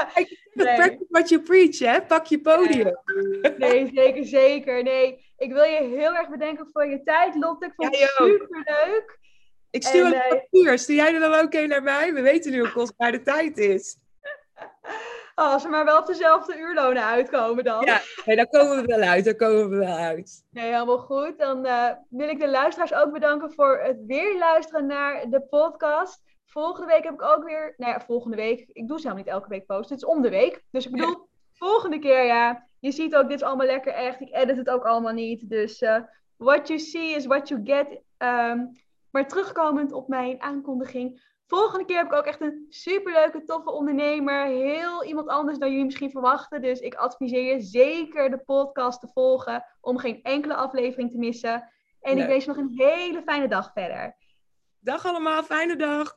[0.65, 0.77] nee.
[0.77, 2.03] Practice what you preach, hè?
[2.03, 2.97] Pak je podium.
[3.59, 4.83] Nee, zeker, zeker.
[4.83, 7.67] Nee, ik wil je heel erg bedanken voor je tijd, Lotte.
[7.67, 9.19] Ik vond het super leuk.
[9.71, 10.79] Ik stuur een factuur.
[10.79, 12.15] Stuur jij er dan ook een naar mij?
[12.15, 13.97] We weten nu hoe kostbaar de tijd is.
[15.39, 17.85] Oh, als we maar wel op dezelfde uurlonen uitkomen dan.
[17.85, 19.25] Ja, nee, dan komen we wel uit.
[19.25, 20.45] Dan komen we wel uit.
[20.51, 21.39] Nee, helemaal goed.
[21.39, 26.23] Dan uh, wil ik de luisteraars ook bedanken voor het weer luisteren naar de podcast.
[26.51, 27.75] Volgende week heb ik ook weer...
[27.77, 28.69] Nou ja, volgende week.
[28.73, 29.95] Ik doe ze helemaal niet elke week posten.
[29.95, 30.65] Het is om de week.
[30.71, 32.67] Dus ik bedoel, volgende keer ja.
[32.81, 34.21] Je ziet ook, dit is allemaal lekker echt.
[34.21, 35.49] Ik edit het ook allemaal niet.
[35.49, 35.99] Dus uh,
[36.37, 38.01] what you see is what you get.
[38.19, 38.73] Um,
[39.11, 41.27] maar terugkomend op mijn aankondiging.
[41.47, 44.47] Volgende keer heb ik ook echt een superleuke, toffe ondernemer.
[44.47, 46.63] Heel iemand anders dan jullie misschien verwachten.
[46.63, 49.65] Dus ik adviseer je zeker de podcast te volgen.
[49.81, 51.73] Om geen enkele aflevering te missen.
[52.01, 54.17] En ik wens je nog een hele fijne dag verder.
[54.79, 56.17] Dag allemaal, fijne dag.